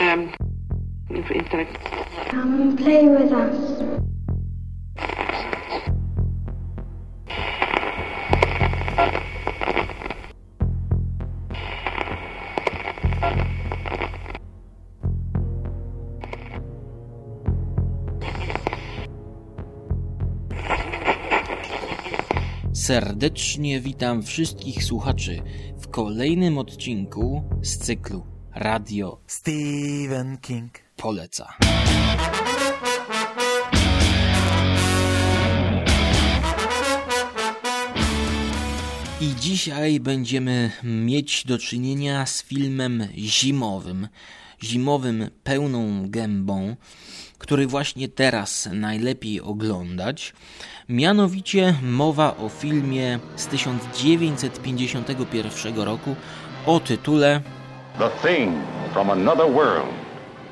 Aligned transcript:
Um, 0.00 0.32
instead 1.10 1.60
of 1.60 2.02
Come 2.30 2.62
and 2.62 2.78
play 2.78 3.06
with 3.06 3.30
us. 3.30 3.82
Serdecznie 22.72 23.80
witam 23.80 24.22
wszystkich 24.22 24.84
słuchaczy 24.84 25.42
w 25.78 25.88
kolejnym 25.88 26.58
odcinku 26.58 27.42
z 27.62 27.78
cyklu 27.78 28.31
Radio 28.62 29.18
Stephen 29.26 30.38
King. 30.38 30.70
Poleca. 30.96 31.56
I 39.20 39.34
dzisiaj 39.40 40.00
będziemy 40.00 40.70
mieć 40.82 41.44
do 41.44 41.58
czynienia 41.58 42.26
z 42.26 42.42
filmem 42.42 43.08
zimowym, 43.16 44.08
zimowym 44.62 45.30
pełną 45.44 46.10
gębą, 46.10 46.76
który 47.38 47.66
właśnie 47.66 48.08
teraz 48.08 48.68
najlepiej 48.72 49.40
oglądać. 49.40 50.32
Mianowicie 50.88 51.74
mowa 51.82 52.36
o 52.36 52.48
filmie 52.48 53.18
z 53.36 53.46
1951 53.46 55.78
roku 55.78 56.16
o 56.66 56.80
tytule 56.80 57.42
The 57.98 58.10
Thing 58.22 58.52
from 58.92 59.10
Another 59.10 59.52
World. 59.52 59.94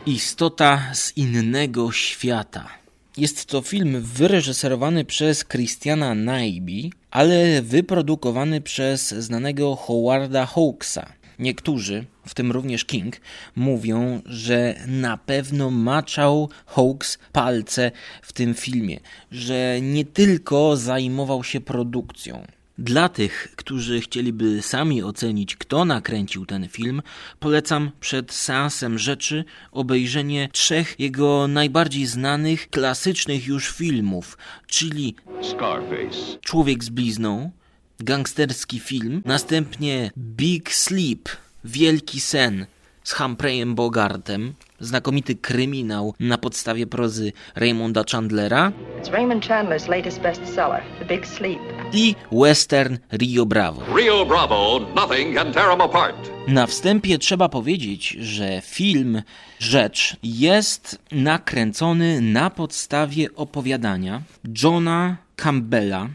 Istota 0.07 0.81
z 0.95 1.17
innego 1.17 1.93
świata. 1.93 2.69
Jest 3.17 3.47
to 3.47 3.63
film 3.63 4.01
wyreżyserowany 4.01 5.05
przez 5.05 5.45
Christiana 5.45 6.15
Nyby, 6.15 6.91
ale 7.11 7.63
wyprodukowany 7.63 8.61
przez 8.61 9.09
znanego 9.09 9.77
Howarda 9.77 10.47
Hawksa. 10.47 11.13
Niektórzy, 11.39 12.05
w 12.27 12.35
tym 12.35 12.53
również 12.53 12.85
King, 12.85 13.17
mówią, 13.57 14.23
że 14.27 14.75
na 14.87 15.17
pewno 15.17 15.71
maczał 15.71 16.49
Hawks 16.67 17.19
palce 17.33 17.91
w 18.23 18.33
tym 18.33 18.55
filmie, 18.55 19.01
że 19.31 19.81
nie 19.81 20.05
tylko 20.05 20.77
zajmował 20.77 21.45
się 21.45 21.61
produkcją. 21.61 22.47
Dla 22.81 23.09
tych, 23.09 23.53
którzy 23.57 24.01
chcieliby 24.01 24.63
sami 24.63 25.03
ocenić, 25.03 25.57
kto 25.57 25.85
nakręcił 25.85 26.47
ten 26.47 26.69
film, 26.69 27.03
polecam 27.41 27.91
przed 28.01 28.33
seansem 28.33 28.99
rzeczy 28.99 29.45
obejrzenie 29.73 30.49
trzech 30.53 31.01
jego 31.01 31.49
najbardziej 31.49 32.07
znanych, 32.07 32.71
klasycznych 32.71 33.47
już 33.47 33.71
filmów, 33.71 34.39
czyli 34.67 35.15
Scarface. 35.43 36.39
Człowiek 36.41 36.85
z 36.85 36.89
blizną, 36.89 37.51
gangsterski 37.99 38.81
film, 38.81 39.23
następnie 39.25 40.11
Big 40.19 40.75
Sleep, 40.75 41.29
Wielki 41.65 42.21
Sen 42.21 42.67
z 43.05 43.13
Humphreyem 43.13 43.75
Bogartem, 43.75 44.55
znakomity 44.81 45.35
kryminał 45.35 46.15
na 46.21 46.39
podstawie 46.39 46.87
prozy 46.87 47.33
Raymonda 47.57 48.05
Chandlera 48.13 48.73
It's 49.03 49.11
Raymond 49.13 49.47
Chandler's 49.47 49.89
latest 49.89 50.21
bestseller, 50.21 50.83
The 50.99 51.05
Big 51.05 51.27
Sleep. 51.27 51.59
i 51.93 52.15
western 52.33 52.99
Rio 53.13 53.47
Bravo. 53.47 53.97
Rio 53.97 54.27
Bravo, 54.27 54.81
nothing 54.97 55.35
can 55.37 55.53
tear 55.53 55.71
'em 55.73 55.81
apart. 55.81 56.31
Na 56.49 56.67
wstępie 56.67 57.19
trzeba 57.19 57.49
powiedzieć, 57.49 58.09
że 58.21 58.63
film 58.65 59.23
Rzecz 59.59 60.17
jest 60.23 60.99
nakręcony 61.13 62.21
na 62.21 62.51
podstawie 62.51 63.35
opowiadania 63.37 64.23
Johna 64.63 65.17
Campbella 65.37 66.09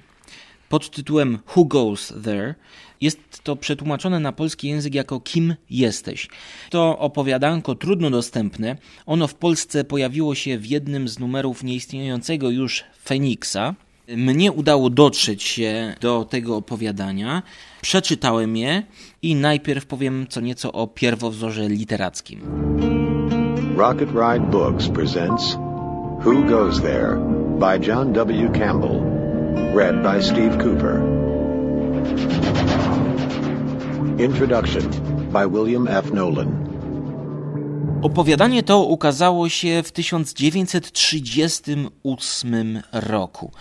pod 0.75 0.89
tytułem 0.89 1.39
Who 1.55 1.65
Goes 1.65 2.13
There. 2.23 2.55
Jest 3.01 3.43
to 3.43 3.55
przetłumaczone 3.55 4.19
na 4.19 4.31
polski 4.31 4.67
język 4.67 4.95
jako 4.95 5.19
Kim 5.19 5.55
jesteś. 5.69 6.29
To 6.69 6.99
opowiadanko 6.99 7.75
trudno 7.75 8.09
dostępne. 8.09 8.75
Ono 9.05 9.27
w 9.27 9.35
Polsce 9.35 9.83
pojawiło 9.83 10.35
się 10.35 10.57
w 10.57 10.65
jednym 10.65 11.07
z 11.07 11.19
numerów 11.19 11.63
nieistniejącego 11.63 12.49
już 12.49 12.83
Feniksa. 13.05 13.75
Mnie 14.07 14.51
udało 14.51 14.89
dotrzeć 14.89 15.43
się 15.43 15.95
do 16.01 16.25
tego 16.29 16.55
opowiadania. 16.55 17.43
Przeczytałem 17.81 18.57
je 18.57 18.83
i 19.21 19.35
najpierw 19.35 19.85
powiem 19.85 20.25
co 20.29 20.41
nieco 20.41 20.71
o 20.71 20.87
pierwowzorze 20.87 21.69
literackim. 21.69 22.41
Rocket 23.77 24.09
Ride 24.09 24.45
Books 24.51 24.87
presents 24.87 25.57
Who 26.25 26.43
Goes 26.49 26.81
There 26.81 27.15
by 27.59 27.87
John 27.87 28.13
W. 28.13 28.59
Campbell. 28.59 29.24
Read 29.55 30.03
by 30.03 30.21
Steve 30.21 30.57
Cooper. 30.57 31.01
Introduction 34.19 34.83
by 35.31 35.47
William 35.47 35.88
F. 35.88 36.13
Nolan. 36.13 36.66
Opowiadanie 38.01 38.63
to 38.63 38.83
ukazało 38.83 39.49
się 39.49 39.83
w 39.83 39.91
1938 39.91 42.81
roku 42.91 43.51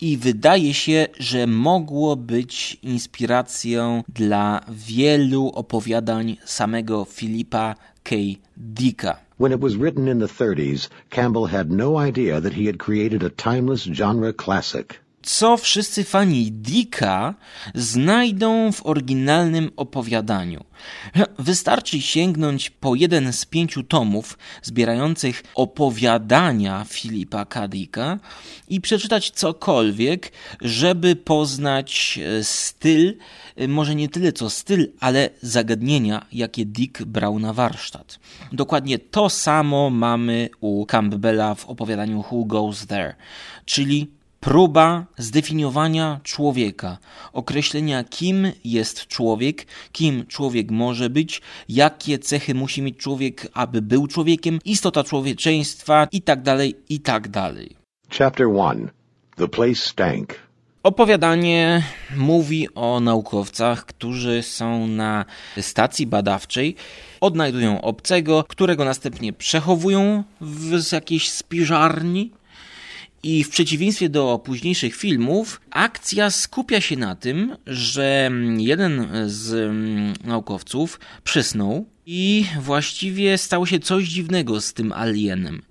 i 0.00 0.16
wydaje 0.16 0.74
się, 0.74 1.06
że 1.18 1.46
mogło 1.46 2.16
być 2.16 2.78
inspiracją 2.82 4.02
dla 4.08 4.60
wielu 4.68 5.48
opowiadań 5.48 6.36
samego 6.44 7.04
Filipa 7.04 7.74
K. 8.02 8.16
Dicka. 8.56 9.16
When 9.38 9.52
it 9.52 9.60
was 9.60 9.74
written 9.74 10.08
in 10.08 10.20
the 10.20 10.26
30s, 10.26 10.88
Campbell 11.10 11.46
had 11.46 11.70
no 11.70 12.06
idea 12.08 12.40
that 12.40 12.54
he 12.54 12.66
had 12.66 12.76
created 12.76 13.24
a 13.24 13.30
timeless 13.30 13.82
genre 13.82 14.32
classic. 14.32 15.01
Co 15.22 15.56
wszyscy 15.56 16.04
fani 16.04 16.52
Dicka 16.52 17.34
znajdą 17.74 18.72
w 18.72 18.86
oryginalnym 18.86 19.70
opowiadaniu. 19.76 20.64
Wystarczy 21.38 22.00
sięgnąć 22.00 22.70
po 22.70 22.94
jeden 22.94 23.32
z 23.32 23.44
pięciu 23.44 23.82
tomów 23.82 24.38
zbierających 24.62 25.42
opowiadania 25.54 26.86
Filipa 26.88 27.44
K. 27.44 27.68
Dicka 27.68 28.18
i 28.68 28.80
przeczytać 28.80 29.30
cokolwiek, 29.30 30.32
żeby 30.60 31.16
poznać 31.16 32.18
e, 32.22 32.44
styl, 32.44 33.18
e, 33.56 33.68
może 33.68 33.94
nie 33.94 34.08
tyle 34.08 34.32
co 34.32 34.50
styl, 34.50 34.92
ale 35.00 35.30
zagadnienia, 35.42 36.26
jakie 36.32 36.66
Dick 36.66 37.02
brał 37.02 37.38
na 37.38 37.52
warsztat. 37.52 38.18
Dokładnie 38.52 38.98
to 38.98 39.30
samo 39.30 39.90
mamy 39.90 40.48
u 40.60 40.86
Campbella 40.86 41.54
w 41.54 41.66
opowiadaniu 41.66 42.24
Who 42.30 42.44
Goes 42.44 42.86
There, 42.86 43.14
czyli 43.64 44.21
próba 44.42 45.06
zdefiniowania 45.18 46.20
człowieka, 46.22 46.98
określenia 47.32 48.04
kim 48.04 48.52
jest 48.64 49.06
człowiek, 49.06 49.66
kim 49.92 50.26
człowiek 50.26 50.70
może 50.70 51.10
być, 51.10 51.42
jakie 51.68 52.18
cechy 52.18 52.54
musi 52.54 52.82
mieć 52.82 52.96
człowiek, 52.96 53.48
aby 53.54 53.82
był 53.82 54.06
człowiekiem, 54.06 54.58
istota 54.64 55.04
człowieczeństwa 55.04 56.08
itd., 56.12 56.66
itd. 56.88 57.52
Chapter 58.18 58.46
1 58.46 58.90
The 59.36 59.48
Place 59.48 59.74
Stank. 59.74 60.34
Opowiadanie 60.82 61.82
mówi 62.16 62.74
o 62.74 63.00
naukowcach, 63.00 63.86
którzy 63.86 64.42
są 64.42 64.86
na 64.86 65.24
stacji 65.60 66.06
badawczej, 66.06 66.76
odnajdują 67.20 67.80
obcego, 67.80 68.44
którego 68.48 68.84
następnie 68.84 69.32
przechowują 69.32 70.24
w 70.40 70.92
jakiejś 70.92 71.30
spiżarni. 71.30 72.32
I 73.22 73.44
w 73.44 73.48
przeciwieństwie 73.48 74.08
do 74.08 74.40
późniejszych 74.44 74.96
filmów, 74.96 75.60
akcja 75.70 76.30
skupia 76.30 76.80
się 76.80 76.96
na 76.96 77.14
tym, 77.14 77.56
że 77.66 78.30
jeden 78.56 79.08
z 79.26 79.52
mm, 79.52 80.14
naukowców 80.24 81.00
przysnął 81.24 81.86
i 82.06 82.46
właściwie 82.60 83.38
stało 83.38 83.66
się 83.66 83.80
coś 83.80 84.04
dziwnego 84.04 84.60
z 84.60 84.72
tym 84.72 84.92
alienem. 84.92 85.62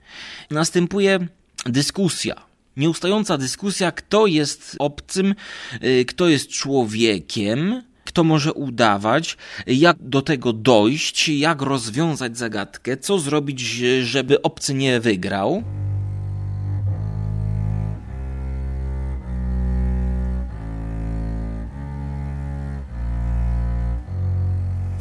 Następuje 0.50 1.20
dyskusja 1.66 2.52
Nieustająca 2.78 3.38
dyskusja, 3.38 3.92
kto 3.92 4.28
jest 4.28 4.76
obcym, 4.80 5.36
y, 5.84 6.06
kto 6.06 6.30
jest 6.30 6.50
człowiekiem, 6.50 7.84
kto 8.06 8.24
może 8.24 8.54
udawać, 8.54 9.38
jak 9.68 9.98
do 10.00 10.22
tego 10.22 10.54
dojść, 10.54 11.30
jak 11.30 11.62
rozwiązać 11.62 12.38
zagadkę, 12.38 12.98
co 12.98 13.20
zrobić, 13.20 13.62
żeby 14.04 14.42
obcy 14.42 14.74
nie 14.74 15.00
wygrał. 15.00 15.64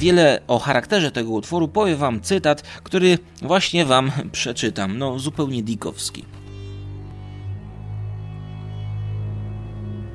Wiele 0.01 0.41
o 0.47 0.59
charakterze 0.59 1.11
tego 1.11 1.31
utworu 1.31 1.69
powie 1.69 1.97
wam 1.97 2.21
cytat, 2.21 2.63
który 2.63 3.19
właśnie 3.43 3.85
wam 3.85 4.13
przeczytam, 4.33 4.99
no 4.99 5.19
zupełnie 5.19 5.63
dikowski. 5.63 6.25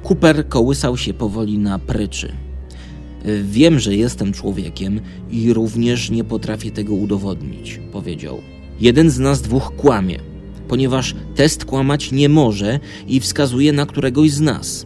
Cooper 0.04 0.48
kołysał 0.50 0.98
się 0.98 1.14
powoli 1.14 1.58
na 1.58 1.80
pryczy. 1.80 2.34
Wiem, 3.44 3.80
że 3.80 3.96
jestem 3.96 4.34
człowiekiem 4.34 5.02
i 5.32 5.54
również 5.54 6.10
nie 6.10 6.24
potrafię 6.24 6.72
tego 6.72 6.94
udowodnić, 6.94 7.80
powiedział. 7.92 8.42
Jeden 8.80 9.10
z 9.10 9.20
nas 9.20 9.42
dwóch 9.42 9.76
kłamie, 9.76 10.20
ponieważ 10.68 11.16
test 11.36 11.66
kłamać 11.66 12.12
nie 12.12 12.30
może 12.30 12.80
i 13.08 13.20
wskazuje 13.20 13.74
na 13.74 13.86
któregoś 13.86 14.31
z 14.31 14.42
nas. 14.42 14.86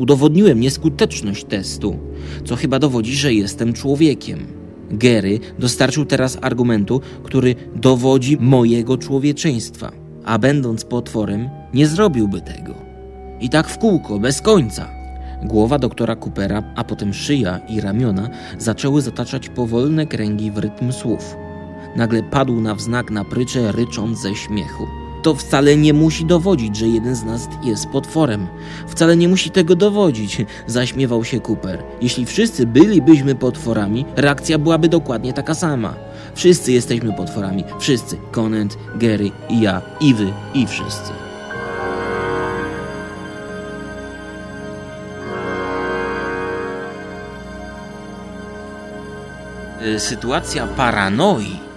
Udowodniłem 0.00 0.60
nieskuteczność 0.60 1.44
testu, 1.44 1.98
co 2.44 2.56
chyba 2.56 2.78
dowodzi, 2.78 3.16
że 3.16 3.34
jestem 3.34 3.72
człowiekiem. 3.72 4.46
Gary 4.90 5.40
dostarczył 5.58 6.04
teraz 6.04 6.38
argumentu, 6.42 7.00
który 7.22 7.54
dowodzi 7.76 8.36
mojego 8.40 8.98
człowieczeństwa, 8.98 9.92
a 10.24 10.38
będąc 10.38 10.84
potworem, 10.84 11.50
nie 11.74 11.86
zrobiłby 11.86 12.40
tego. 12.40 12.74
I 13.40 13.48
tak 13.48 13.68
w 13.68 13.78
kółko, 13.78 14.18
bez 14.18 14.40
końca. 14.40 14.88
Głowa 15.42 15.78
doktora 15.78 16.16
Coopera, 16.16 16.62
a 16.76 16.84
potem 16.84 17.14
szyja 17.14 17.58
i 17.68 17.80
ramiona 17.80 18.30
zaczęły 18.58 19.02
zataczać 19.02 19.48
powolne 19.48 20.06
kręgi 20.06 20.50
w 20.50 20.58
rytm 20.58 20.92
słów. 20.92 21.36
Nagle 21.96 22.22
padł 22.22 22.60
na 22.60 22.74
wznak 22.74 23.10
na 23.10 23.24
prycze, 23.24 23.72
rycząc 23.72 24.20
ze 24.20 24.34
śmiechu. 24.34 24.86
To 25.22 25.34
wcale 25.34 25.76
nie 25.76 25.92
musi 25.92 26.24
dowodzić, 26.24 26.76
że 26.76 26.88
jeden 26.88 27.14
z 27.14 27.24
nas 27.24 27.48
jest 27.64 27.86
potworem. 27.86 28.46
Wcale 28.88 29.16
nie 29.16 29.28
musi 29.28 29.50
tego 29.50 29.76
dowodzić, 29.76 30.42
zaśmiewał 30.66 31.24
się 31.24 31.40
Cooper. 31.40 31.82
Jeśli 32.00 32.26
wszyscy 32.26 32.66
bylibyśmy 32.66 33.34
potworami, 33.34 34.06
reakcja 34.16 34.58
byłaby 34.58 34.88
dokładnie 34.88 35.32
taka 35.32 35.54
sama. 35.54 35.94
Wszyscy 36.34 36.72
jesteśmy 36.72 37.12
potworami. 37.12 37.64
Wszyscy. 37.78 38.16
Conant, 38.32 38.78
Gary 38.94 39.30
i 39.48 39.60
ja, 39.60 39.82
i 40.00 40.14
wy, 40.14 40.32
i 40.54 40.66
wszyscy. 40.66 41.12
Y, 49.86 50.00
sytuacja 50.00 50.66
paranoi, 50.66 51.69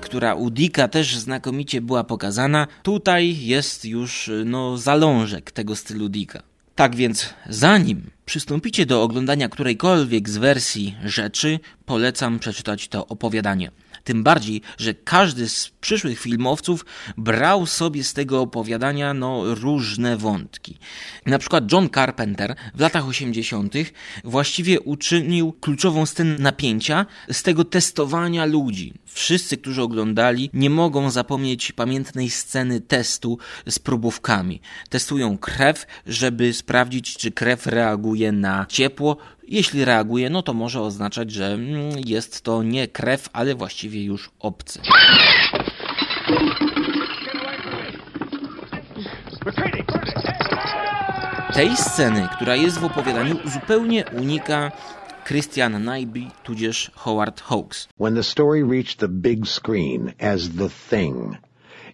która 0.00 0.34
u 0.34 0.50
Dicka 0.50 0.88
też 0.88 1.16
znakomicie 1.16 1.80
była 1.80 2.04
pokazana, 2.04 2.66
tutaj 2.82 3.36
jest 3.40 3.84
już 3.84 4.28
y, 4.28 4.44
no, 4.46 4.78
zalążek 4.78 5.50
tego 5.50 5.76
stylu 5.76 6.08
Dicka. 6.08 6.42
Tak 6.74 6.96
więc, 6.96 7.34
zanim 7.48 8.10
przystąpicie 8.28 8.86
do 8.86 9.02
oglądania 9.02 9.48
którejkolwiek 9.48 10.28
z 10.28 10.36
wersji 10.36 10.94
rzeczy, 11.04 11.60
polecam 11.86 12.38
przeczytać 12.38 12.88
to 12.88 13.06
opowiadanie. 13.06 13.70
Tym 14.04 14.22
bardziej, 14.22 14.62
że 14.78 14.94
każdy 14.94 15.48
z 15.48 15.68
przyszłych 15.80 16.20
filmowców 16.20 16.86
brał 17.16 17.66
sobie 17.66 18.04
z 18.04 18.12
tego 18.12 18.40
opowiadania 18.40 19.14
no, 19.14 19.54
różne 19.54 20.16
wątki. 20.16 20.78
Na 21.26 21.38
przykład 21.38 21.72
John 21.72 21.88
Carpenter 21.90 22.54
w 22.74 22.80
latach 22.80 23.08
80. 23.08 23.74
właściwie 24.24 24.80
uczynił 24.80 25.52
kluczową 25.52 26.06
scenę 26.06 26.36
napięcia 26.38 27.06
z 27.32 27.42
tego 27.42 27.64
testowania 27.64 28.44
ludzi. 28.44 28.92
Wszyscy, 29.06 29.56
którzy 29.56 29.82
oglądali, 29.82 30.50
nie 30.52 30.70
mogą 30.70 31.10
zapomnieć 31.10 31.72
pamiętnej 31.72 32.30
sceny 32.30 32.80
testu 32.80 33.38
z 33.68 33.78
próbówkami. 33.78 34.60
Testują 34.88 35.38
krew, 35.38 35.86
żeby 36.06 36.52
sprawdzić, 36.52 37.16
czy 37.16 37.30
krew 37.30 37.66
reaguje 37.66 38.17
na 38.32 38.66
ciepło, 38.68 39.16
jeśli 39.48 39.84
reaguje, 39.84 40.30
no 40.30 40.42
to 40.42 40.54
może 40.54 40.80
oznaczać, 40.80 41.30
że 41.30 41.46
mm, 41.46 41.92
jest 42.06 42.42
to 42.42 42.62
nie 42.62 42.88
krew, 42.88 43.28
ale 43.32 43.54
właściwie 43.54 44.04
już 44.04 44.30
obcy. 44.38 44.80
Tej 51.54 51.76
sceny, 51.76 52.28
która 52.36 52.56
jest 52.56 52.78
w 52.78 52.84
opowiadaniu, 52.84 53.36
zupełnie 53.44 54.04
unika 54.18 54.72
Christian 55.28 55.84
Nyby 55.84 56.20
tudzież 56.42 56.90
Howard 56.94 57.40
Hawks. 57.40 57.88
When 58.00 58.14
the 58.14 58.22
story 58.22 58.64
reached 58.64 58.98
the 58.98 59.08
big 59.08 59.46
screen 59.46 60.12
as 60.20 60.48
The 60.58 60.68
Thing, 60.90 61.36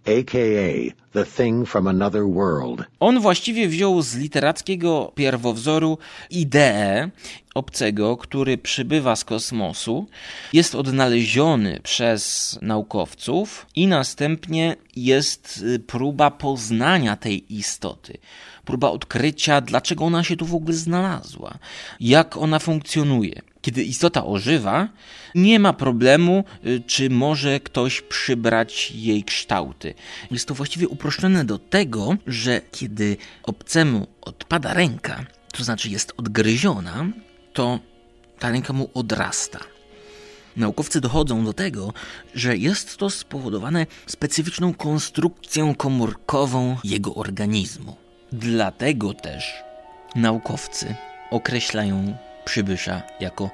The 0.04 1.24
Thing 1.36 1.68
from 1.68 1.88
Another 1.88 2.22
World. 2.22 2.84
On 3.00 3.20
właściwie 3.20 3.68
wziął 3.68 4.02
z 4.02 4.16
literackiego 4.16 5.12
pierwowzoru 5.14 5.98
ideę 6.30 7.10
obcego, 7.54 8.16
który 8.16 8.58
przybywa 8.58 9.16
z 9.16 9.24
kosmosu, 9.24 10.06
jest 10.52 10.74
odnaleziony 10.74 11.80
przez 11.82 12.58
naukowców 12.62 13.66
i 13.76 13.86
następnie 13.86 14.76
jest 14.96 15.64
y, 15.74 15.78
próba 15.78 16.30
poznania 16.30 17.16
tej 17.16 17.54
istoty. 17.54 18.18
Próba 18.64 18.90
odkrycia, 18.90 19.60
dlaczego 19.60 20.04
ona 20.04 20.24
się 20.24 20.36
tu 20.36 20.46
w 20.46 20.54
ogóle 20.54 20.74
znalazła, 20.74 21.58
jak 22.00 22.36
ona 22.36 22.58
funkcjonuje. 22.58 23.53
Kiedy 23.64 23.84
istota 23.84 24.24
ożywa, 24.24 24.88
nie 25.34 25.60
ma 25.60 25.72
problemu, 25.72 26.44
y, 26.66 26.82
czy 26.86 27.10
może 27.10 27.60
ktoś 27.60 28.00
przybrać 28.00 28.90
jej 28.90 29.24
kształty. 29.24 29.94
Jest 30.30 30.48
to 30.48 30.54
właściwie 30.54 30.88
uproszczone 30.88 31.44
do 31.44 31.58
tego, 31.58 32.16
że 32.26 32.60
kiedy 32.72 33.16
obcemu 33.42 34.06
odpada 34.20 34.74
ręka, 34.74 35.26
to 35.52 35.64
znaczy 35.64 35.90
jest 35.90 36.12
odgryziona, 36.16 37.06
to 37.52 37.80
ta 38.38 38.50
ręka 38.50 38.72
mu 38.72 38.90
odrasta. 38.94 39.58
Naukowcy 40.56 41.00
dochodzą 41.00 41.44
do 41.44 41.52
tego, 41.52 41.92
że 42.34 42.56
jest 42.56 42.96
to 42.96 43.10
spowodowane 43.10 43.86
specyficzną 44.06 44.74
konstrukcją 44.74 45.74
komórkową 45.74 46.76
jego 46.84 47.14
organizmu. 47.14 47.96
Dlatego 48.32 49.14
też 49.14 49.52
naukowcy 50.14 50.94
określają 51.30 52.16
przybysza 52.44 53.02
jako 53.20 53.50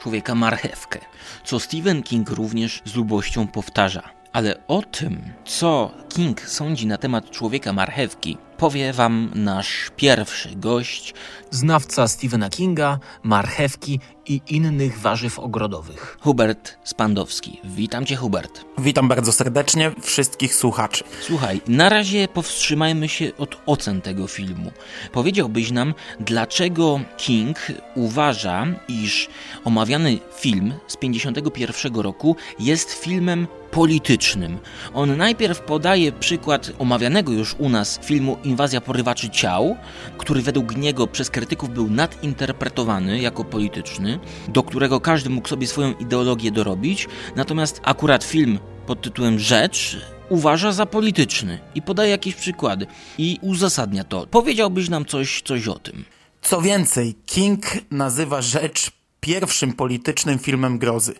człowieka 0.00 0.34
marchewkę, 0.34 0.98
co 1.44 1.60
Stephen 1.60 2.02
King 2.02 2.30
również 2.30 2.82
z 2.84 2.94
lubością 2.94 3.46
powtarza. 3.46 4.02
Ale 4.32 4.66
o 4.68 4.82
tym, 4.82 5.32
co 5.44 5.90
King 6.08 6.40
sądzi 6.40 6.86
na 6.86 6.98
temat 6.98 7.30
człowieka 7.30 7.72
marchewki, 7.72 8.38
powie 8.62 8.92
wam 8.92 9.30
nasz 9.34 9.90
pierwszy 9.96 10.56
gość, 10.56 11.14
znawca 11.50 12.08
Stephena 12.08 12.50
Kinga, 12.50 12.98
marchewki 13.22 14.00
i 14.26 14.40
innych 14.46 14.98
warzyw 14.98 15.38
ogrodowych. 15.38 16.18
Hubert 16.20 16.76
Spandowski. 16.84 17.60
Witam 17.64 18.06
cię, 18.06 18.16
Hubert. 18.16 18.64
Witam 18.78 19.08
bardzo 19.08 19.32
serdecznie 19.32 19.92
wszystkich 20.00 20.54
słuchaczy. 20.54 21.04
Słuchaj, 21.20 21.60
na 21.68 21.88
razie 21.88 22.28
powstrzymajmy 22.28 23.08
się 23.08 23.32
od 23.38 23.56
ocen 23.66 24.00
tego 24.00 24.26
filmu. 24.26 24.70
Powiedziałbyś 25.12 25.70
nam, 25.70 25.94
dlaczego 26.20 27.00
King 27.16 27.58
uważa, 27.94 28.66
iż 28.88 29.28
omawiany 29.64 30.18
film 30.36 30.74
z 30.86 30.96
51 30.96 31.94
roku 31.94 32.36
jest 32.58 32.92
filmem 32.92 33.46
politycznym. 33.70 34.58
On 34.94 35.16
najpierw 35.16 35.60
podaje 35.60 36.12
przykład 36.12 36.72
omawianego 36.78 37.32
już 37.32 37.54
u 37.58 37.68
nas 37.68 38.00
filmu 38.04 38.36
Inwazja 38.52 38.80
porywaczy 38.80 39.30
ciał, 39.30 39.76
który 40.18 40.42
według 40.42 40.76
niego 40.76 41.06
przez 41.06 41.30
krytyków 41.30 41.70
był 41.70 41.90
nadinterpretowany 41.90 43.20
jako 43.20 43.44
polityczny, 43.44 44.18
do 44.48 44.62
którego 44.62 45.00
każdy 45.00 45.30
mógł 45.30 45.48
sobie 45.48 45.66
swoją 45.66 45.92
ideologię 45.92 46.50
dorobić, 46.50 47.08
natomiast 47.36 47.80
akurat 47.84 48.24
film 48.24 48.58
pod 48.86 49.02
tytułem 49.02 49.38
Rzecz 49.38 49.96
uważa 50.28 50.72
za 50.72 50.86
polityczny 50.86 51.58
i 51.74 51.82
podaje 51.82 52.10
jakieś 52.10 52.34
przykłady 52.34 52.86
i 53.18 53.38
uzasadnia 53.42 54.04
to. 54.04 54.26
Powiedziałbyś 54.26 54.88
nam 54.88 55.04
coś, 55.04 55.42
coś 55.42 55.68
o 55.68 55.78
tym. 55.78 56.04
Co 56.42 56.62
więcej, 56.62 57.14
King 57.26 57.64
nazywa 57.90 58.42
Rzecz 58.42 58.90
pierwszym 59.20 59.72
politycznym 59.72 60.38
filmem 60.38 60.78
grozy. 60.78 61.14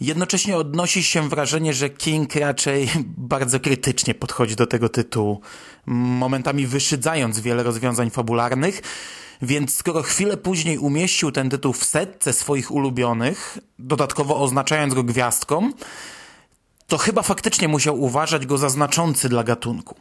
Jednocześnie 0.00 0.56
odnosi 0.56 1.02
się 1.02 1.28
wrażenie, 1.28 1.74
że 1.74 1.90
King 1.90 2.34
raczej 2.34 2.90
bardzo 3.34 3.60
krytycznie 3.60 4.14
podchodzi 4.14 4.56
do 4.56 4.66
tego 4.66 4.88
tytułu, 4.88 5.40
momentami 5.86 6.66
wyszydzając 6.66 7.40
wiele 7.40 7.62
rozwiązań 7.62 8.10
fabularnych, 8.10 8.82
więc 9.42 9.74
skoro 9.74 10.02
chwilę 10.02 10.36
później 10.36 10.78
umieścił 10.78 11.32
ten 11.32 11.50
tytuł 11.50 11.72
w 11.72 11.84
setce 11.84 12.32
swoich 12.32 12.70
ulubionych, 12.70 13.58
dodatkowo 13.78 14.40
oznaczając 14.40 14.94
go 14.94 15.02
gwiazdką, 15.02 15.72
to 16.86 16.98
chyba 16.98 17.22
faktycznie 17.22 17.68
musiał 17.68 18.02
uważać 18.02 18.46
go 18.46 18.58
za 18.58 18.68
znaczący 18.68 19.28
dla 19.28 19.44
gatunku. 19.44 19.94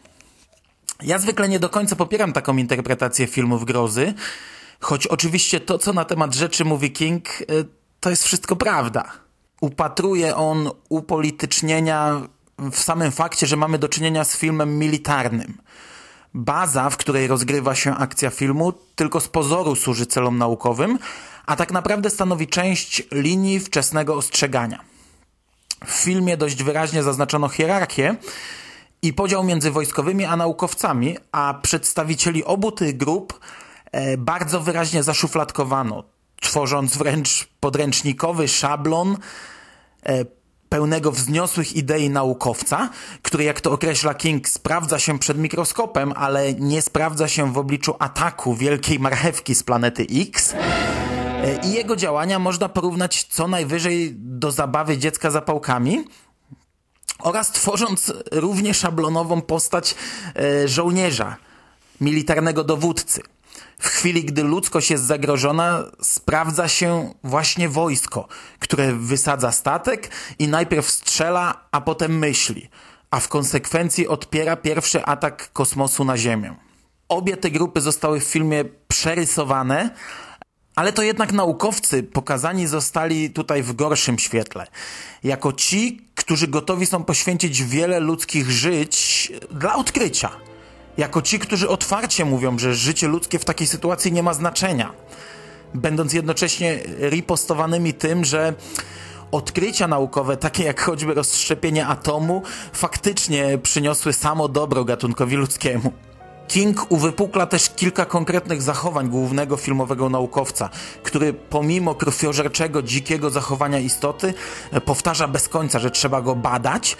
Ja 1.03 1.19
zwykle 1.19 1.49
nie 1.49 1.59
do 1.59 1.69
końca 1.69 1.95
popieram 1.95 2.33
taką 2.33 2.57
interpretację 2.57 3.27
filmów 3.27 3.65
grozy, 3.65 4.13
choć 4.79 5.07
oczywiście 5.07 5.59
to, 5.59 5.77
co 5.77 5.93
na 5.93 6.05
temat 6.05 6.35
rzeczy 6.35 6.65
mówi 6.65 6.91
King, 6.91 7.29
e, 7.29 7.45
to 7.99 8.09
jest 8.09 8.23
wszystko 8.23 8.55
prawda 8.55 9.26
upatruje 9.61 10.35
on 10.35 10.69
upolitycznienia 10.89 12.21
w 12.57 12.79
samym 12.79 13.11
fakcie, 13.11 13.47
że 13.47 13.57
mamy 13.57 13.77
do 13.77 13.89
czynienia 13.89 14.23
z 14.23 14.37
filmem 14.37 14.79
militarnym. 14.79 15.57
Baza, 16.33 16.89
w 16.89 16.97
której 16.97 17.27
rozgrywa 17.27 17.75
się 17.75 17.95
akcja 17.95 18.29
filmu, 18.29 18.73
tylko 18.95 19.19
z 19.19 19.27
pozoru 19.27 19.75
służy 19.75 20.05
celom 20.05 20.37
naukowym, 20.37 20.99
a 21.45 21.55
tak 21.55 21.71
naprawdę 21.71 22.09
stanowi 22.09 22.47
część 22.47 23.03
linii 23.11 23.59
wczesnego 23.59 24.15
ostrzegania. 24.15 24.79
W 25.85 25.91
filmie 25.91 26.37
dość 26.37 26.63
wyraźnie 26.63 27.03
zaznaczono 27.03 27.49
hierarchię 27.49 28.15
i 29.01 29.13
podział 29.13 29.43
między 29.43 29.71
wojskowymi 29.71 30.25
a 30.25 30.35
naukowcami, 30.35 31.17
a 31.31 31.59
przedstawicieli 31.61 32.43
obu 32.43 32.71
tych 32.71 32.97
grup 32.97 33.39
e, 33.91 34.17
bardzo 34.17 34.61
wyraźnie 34.61 35.03
zaszufladkowano 35.03 36.03
tworząc 36.41 36.97
wręcz 36.97 37.47
podręcznikowy 37.59 38.47
szablon 38.47 39.17
e, 40.05 40.25
pełnego 40.69 41.11
wzniosłych 41.11 41.75
idei 41.75 42.09
naukowca, 42.09 42.89
który, 43.21 43.43
jak 43.43 43.61
to 43.61 43.71
określa 43.71 44.13
King, 44.13 44.49
sprawdza 44.49 44.99
się 44.99 45.19
przed 45.19 45.37
mikroskopem, 45.37 46.13
ale 46.15 46.53
nie 46.53 46.81
sprawdza 46.81 47.27
się 47.27 47.53
w 47.53 47.57
obliczu 47.57 47.95
ataku 47.99 48.55
wielkiej 48.55 48.99
marchewki 48.99 49.55
z 49.55 49.63
planety 49.63 50.07
X. 50.11 50.53
E, 50.53 51.59
I 51.65 51.71
jego 51.71 51.95
działania 51.95 52.39
można 52.39 52.69
porównać 52.69 53.23
co 53.23 53.47
najwyżej 53.47 54.13
do 54.15 54.51
zabawy 54.51 54.97
dziecka 54.97 55.31
zapałkami, 55.31 56.03
oraz 57.19 57.51
tworząc 57.51 58.13
równie 58.31 58.73
szablonową 58.73 59.41
postać 59.41 59.95
e, 60.35 60.67
żołnierza, 60.67 61.35
militarnego 62.01 62.63
dowódcy. 62.63 63.21
W 63.79 63.87
chwili, 63.87 64.25
gdy 64.25 64.43
ludzkość 64.43 64.91
jest 64.91 65.03
zagrożona, 65.03 65.83
sprawdza 66.01 66.67
się 66.67 67.13
właśnie 67.23 67.69
wojsko, 67.69 68.27
które 68.59 68.93
wysadza 68.93 69.51
statek 69.51 70.11
i 70.39 70.47
najpierw 70.47 70.89
strzela, 70.89 71.67
a 71.71 71.81
potem 71.81 72.17
myśli, 72.17 72.69
a 73.11 73.19
w 73.19 73.27
konsekwencji 73.27 74.07
odpiera 74.07 74.55
pierwszy 74.55 75.05
atak 75.05 75.53
kosmosu 75.53 76.05
na 76.05 76.17
Ziemię. 76.17 76.55
Obie 77.09 77.37
te 77.37 77.51
grupy 77.51 77.81
zostały 77.81 78.19
w 78.19 78.23
filmie 78.23 78.65
przerysowane, 78.87 79.89
ale 80.75 80.93
to 80.93 81.03
jednak 81.03 81.31
naukowcy 81.33 82.03
pokazani 82.03 82.67
zostali 82.67 83.29
tutaj 83.29 83.63
w 83.63 83.73
gorszym 83.73 84.19
świetle. 84.19 84.67
Jako 85.23 85.53
ci, 85.53 86.01
którzy 86.15 86.47
gotowi 86.47 86.85
są 86.85 87.03
poświęcić 87.03 87.63
wiele 87.63 87.99
ludzkich 87.99 88.51
żyć 88.51 89.31
dla 89.51 89.75
odkrycia. 89.75 90.29
Jako 90.97 91.21
ci, 91.21 91.39
którzy 91.39 91.69
otwarcie 91.69 92.25
mówią, 92.25 92.59
że 92.59 92.75
życie 92.75 93.07
ludzkie 93.07 93.39
w 93.39 93.45
takiej 93.45 93.67
sytuacji 93.67 94.11
nie 94.11 94.23
ma 94.23 94.33
znaczenia. 94.33 94.93
Będąc 95.73 96.13
jednocześnie 96.13 96.79
ripostowanymi 96.99 97.93
tym, 97.93 98.25
że 98.25 98.53
odkrycia 99.31 99.87
naukowe, 99.87 100.37
takie 100.37 100.63
jak 100.63 100.81
choćby 100.81 101.13
rozszczepienie 101.13 101.87
atomu, 101.87 102.43
faktycznie 102.73 103.57
przyniosły 103.57 104.13
samo 104.13 104.47
dobro 104.47 104.85
gatunkowi 104.85 105.35
ludzkiemu. 105.35 105.91
King 106.47 106.91
uwypukla 106.91 107.45
też 107.45 107.69
kilka 107.69 108.05
konkretnych 108.05 108.61
zachowań 108.61 109.09
głównego 109.09 109.57
filmowego 109.57 110.09
naukowca, 110.09 110.69
który 111.03 111.33
pomimo 111.33 111.95
krwiożerczego, 111.95 112.81
dzikiego 112.81 113.29
zachowania 113.29 113.79
istoty 113.79 114.33
powtarza 114.85 115.27
bez 115.27 115.49
końca, 115.49 115.79
że 115.79 115.91
trzeba 115.91 116.21
go 116.21 116.35
badać, 116.35 116.97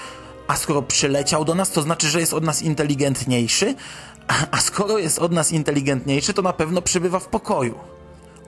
a 0.47 0.55
skoro 0.55 0.81
przyleciał 0.81 1.45
do 1.45 1.55
nas, 1.55 1.71
to 1.71 1.81
znaczy, 1.81 2.07
że 2.07 2.19
jest 2.19 2.33
od 2.33 2.43
nas 2.43 2.61
inteligentniejszy, 2.61 3.75
a 4.51 4.57
skoro 4.57 4.97
jest 4.97 5.19
od 5.19 5.31
nas 5.31 5.51
inteligentniejszy, 5.51 6.33
to 6.33 6.41
na 6.41 6.53
pewno 6.53 6.81
przybywa 6.81 7.19
w 7.19 7.27
pokoju. 7.27 7.79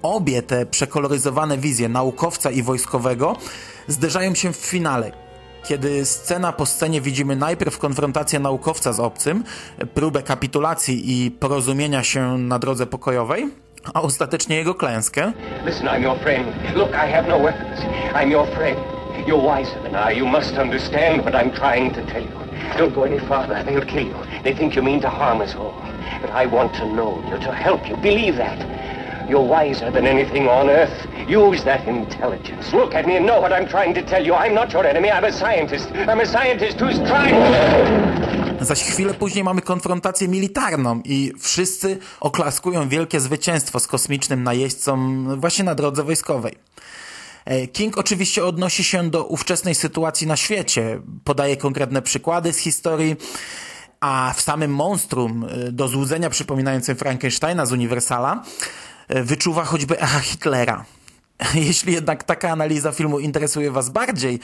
Obie 0.01 0.41
te 0.41 0.65
przekoloryzowane 0.65 1.57
wizje 1.57 1.89
naukowca 1.89 2.51
i 2.51 2.61
wojskowego 2.61 3.35
zderzają 3.87 4.35
się 4.35 4.53
w 4.53 4.57
finale, 4.57 5.11
kiedy 5.63 6.05
scena 6.05 6.51
po 6.51 6.65
scenie 6.65 7.01
widzimy 7.01 7.35
najpierw 7.35 7.77
konfrontację 7.77 8.39
naukowca 8.39 8.93
z 8.93 8.99
obcym, 8.99 9.43
próbę 9.93 10.23
kapitulacji 10.23 11.25
i 11.25 11.31
porozumienia 11.31 12.03
się 12.03 12.37
na 12.37 12.59
drodze 12.59 12.85
pokojowej, 12.85 13.49
a 13.93 14.01
ostatecznie 14.01 14.55
jego 14.55 14.75
klęskę. 14.75 15.33
Listen, 15.65 15.87
I'm 15.87 16.03
your 16.03 16.19
friend. 16.19 16.47
Look, 16.75 16.89
I 16.89 17.11
have 17.11 17.27
no 17.27 17.39
weapons. 17.39 17.79
I'm 18.13 18.31
your 18.31 18.47
friend. 18.55 18.98
You're 19.27 19.41
wiser 19.41 19.79
than 19.81 19.95
I. 19.95 20.11
You 20.11 20.25
must 20.25 20.55
understand 20.55 21.23
what 21.23 21.35
I'm 21.35 21.51
trying 21.51 21.93
to 21.93 22.05
tell 22.05 22.21
you. 22.21 22.39
Don't 22.77 22.93
go 22.93 23.03
any 23.03 23.19
farther. 23.19 23.63
They'll 23.63 23.85
kill 23.85 24.05
you. 24.05 24.15
They 24.43 24.53
think 24.53 24.75
you 24.75 24.81
mean 24.81 25.01
to 25.01 25.09
harm 25.09 25.41
us 25.41 25.55
all. 25.55 25.73
But 26.21 26.31
I 26.31 26.45
want 26.45 26.73
to 26.75 26.85
know 26.85 27.21
you, 27.29 27.37
to 27.39 27.51
help 27.53 27.87
you. 27.89 27.95
Believe 27.97 28.35
that. 28.37 28.59
You're 29.29 29.47
wiser 29.47 29.91
than 29.91 30.07
anything 30.07 30.47
on 30.47 30.69
earth. 30.69 31.07
Use 31.27 31.63
that 31.63 31.87
intelligence. 31.87 32.73
Look 32.73 32.95
at 32.95 33.05
me 33.05 33.17
and 33.17 33.25
know 33.25 33.39
what 33.41 33.53
I'm 33.53 33.67
trying 33.67 33.93
to 33.93 34.01
tell 34.01 34.25
you. 34.25 34.33
I'm 34.33 34.55
not 34.55 34.73
your 34.73 34.85
enemy. 34.85 35.11
I'm 35.11 35.23
a 35.23 35.31
scientist. 35.31 35.87
I'm 35.93 36.19
a 36.19 36.25
scientist 36.25 36.79
who's 36.79 36.99
trying. 36.99 37.35
Zaś 38.61 38.83
chwilę 38.83 39.13
później 39.13 39.43
mamy 39.43 39.61
konfrontację 39.61 40.27
militarną 40.27 41.01
i 41.05 41.33
wszyscy 41.39 41.97
oklaskują 42.19 42.89
wielkie 42.89 43.19
zwycięstwo 43.19 43.79
z 43.79 43.87
kosmicznym 43.87 44.43
najeźdźcą 44.43 45.23
właśnie 45.39 45.63
na 45.63 45.75
drodze 45.75 46.03
wojskowej. 46.03 46.55
E, 47.45 47.67
King 47.67 47.97
oczywiście 47.97 48.45
odnosi 48.45 48.83
się 48.83 49.09
do 49.09 49.25
ówczesnej 49.25 49.75
sytuacji 49.75 50.27
na 50.27 50.37
świecie, 50.37 51.01
podaje 51.23 51.57
konkretne 51.57 52.01
przykłady 52.01 52.53
z 52.53 52.57
historii, 52.57 53.15
a 53.99 54.33
w 54.35 54.41
samym 54.41 54.75
monstrum 54.75 55.47
e, 55.49 55.71
do 55.71 55.87
złudzenia 55.87 56.29
przypominającym 56.29 56.95
Frankensteina 56.95 57.65
z 57.65 57.71
Uniwersala 57.71 58.43
e, 59.07 59.23
wyczuwa 59.23 59.65
choćby 59.65 59.99
echa 59.99 60.19
Hitlera. 60.19 60.85
Jeśli 61.55 61.93
jednak 61.93 62.23
taka 62.23 62.49
analiza 62.49 62.91
filmu 62.91 63.19
interesuje 63.19 63.71
Was 63.71 63.89
bardziej 63.89 64.39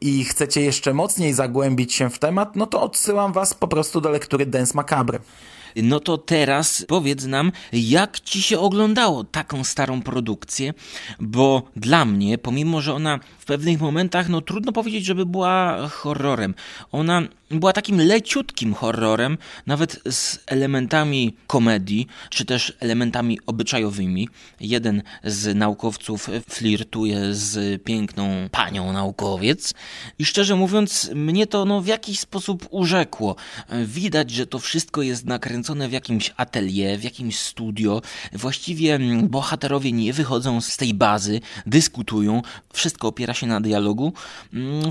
i 0.00 0.24
chcecie 0.24 0.62
jeszcze 0.62 0.94
mocniej 0.94 1.32
zagłębić 1.32 1.94
się 1.94 2.10
w 2.10 2.18
temat, 2.18 2.56
no 2.56 2.66
to 2.66 2.82
odsyłam 2.82 3.32
Was 3.32 3.54
po 3.54 3.68
prostu 3.68 4.00
do 4.00 4.10
lektury 4.10 4.46
Dance 4.46 4.74
Macabre. 4.74 5.18
No 5.82 6.00
to 6.00 6.18
teraz 6.18 6.84
powiedz 6.88 7.24
nam, 7.24 7.52
jak 7.72 8.20
ci 8.20 8.42
się 8.42 8.58
oglądało 8.58 9.24
taką 9.24 9.64
starą 9.64 10.02
produkcję, 10.02 10.74
bo 11.20 11.62
dla 11.76 12.04
mnie, 12.04 12.38
pomimo 12.38 12.80
że 12.80 12.94
ona 12.94 13.20
w 13.38 13.44
pewnych 13.44 13.80
momentach, 13.80 14.28
no 14.28 14.40
trudno 14.40 14.72
powiedzieć, 14.72 15.04
żeby 15.04 15.26
była 15.26 15.88
horrorem, 15.88 16.54
ona 16.92 17.22
była 17.50 17.72
takim 17.72 18.00
leciutkim 18.00 18.74
horrorem, 18.74 19.38
nawet 19.66 20.00
z 20.10 20.38
elementami 20.46 21.36
komedii, 21.46 22.06
czy 22.30 22.44
też 22.44 22.76
elementami 22.80 23.38
obyczajowymi. 23.46 24.28
Jeden 24.60 25.02
z 25.24 25.56
naukowców 25.56 26.30
flirtuje 26.48 27.34
z 27.34 27.82
piękną 27.82 28.48
panią 28.50 28.92
naukowiec 28.92 29.74
i 30.18 30.24
szczerze 30.24 30.56
mówiąc, 30.56 31.10
mnie 31.14 31.46
to 31.46 31.64
no, 31.64 31.80
w 31.80 31.86
jakiś 31.86 32.20
sposób 32.20 32.66
urzekło. 32.70 33.36
Widać, 33.84 34.30
że 34.30 34.46
to 34.46 34.58
wszystko 34.58 35.02
jest 35.02 35.24
nakręcone 35.24 35.65
w 35.74 35.92
jakimś 35.92 36.34
atelier, 36.36 36.98
w 36.98 37.04
jakimś 37.04 37.38
studio. 37.38 38.02
Właściwie 38.32 38.98
bohaterowie 39.22 39.92
nie 39.92 40.12
wychodzą 40.12 40.60
z 40.60 40.76
tej 40.76 40.94
bazy, 40.94 41.40
dyskutują, 41.66 42.42
wszystko 42.72 43.08
opiera 43.08 43.34
się 43.34 43.46
na 43.46 43.60
dialogu. 43.60 44.12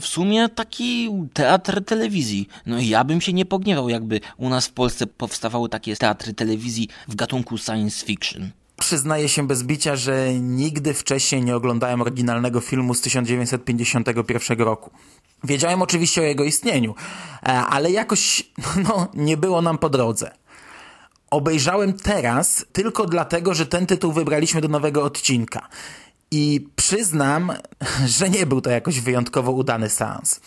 W 0.01 0.05
sumie 0.05 0.49
taki 0.49 1.09
teatr 1.33 1.83
telewizji 1.85 2.47
no 2.65 2.79
ja 2.79 3.03
bym 3.03 3.21
się 3.21 3.33
nie 3.33 3.45
pogniewał, 3.45 3.89
jakby 3.89 4.19
u 4.37 4.49
nas 4.49 4.67
w 4.67 4.71
Polsce 4.71 5.07
powstawały 5.07 5.69
takie 5.69 5.95
teatry 5.95 6.33
telewizji 6.33 6.89
w 7.07 7.15
gatunku 7.15 7.57
science 7.57 8.05
fiction. 8.05 8.51
Przyznaję 8.79 9.29
się 9.29 9.47
bez 9.47 9.63
bicia, 9.63 9.95
że 9.95 10.33
nigdy 10.33 10.93
wcześniej 10.93 11.43
nie 11.43 11.55
oglądałem 11.55 12.01
oryginalnego 12.01 12.61
filmu 12.61 12.93
z 12.93 13.01
1951 13.01 14.59
roku. 14.59 14.91
Wiedziałem 15.43 15.81
oczywiście 15.81 16.21
o 16.21 16.23
jego 16.23 16.43
istnieniu, 16.43 16.95
e, 17.43 17.47
ale 17.47 17.91
jakoś 17.91 18.49
no, 18.89 19.07
nie 19.13 19.37
było 19.37 19.61
nam 19.61 19.77
po 19.77 19.89
drodze. 19.89 20.31
Obejrzałem 21.29 21.93
teraz 21.93 22.65
tylko 22.73 23.05
dlatego, 23.05 23.53
że 23.53 23.65
ten 23.65 23.85
tytuł 23.85 24.11
wybraliśmy 24.11 24.61
do 24.61 24.67
nowego 24.67 25.03
odcinka. 25.03 25.69
I 26.31 26.67
przyznam, 26.75 27.53
że 28.17 28.29
nie 28.29 28.45
był 28.45 28.61
to 28.61 28.69
jakoś 28.69 28.99
wyjątkowo 28.99 29.51
udany 29.51 29.89
seans. 29.89 30.39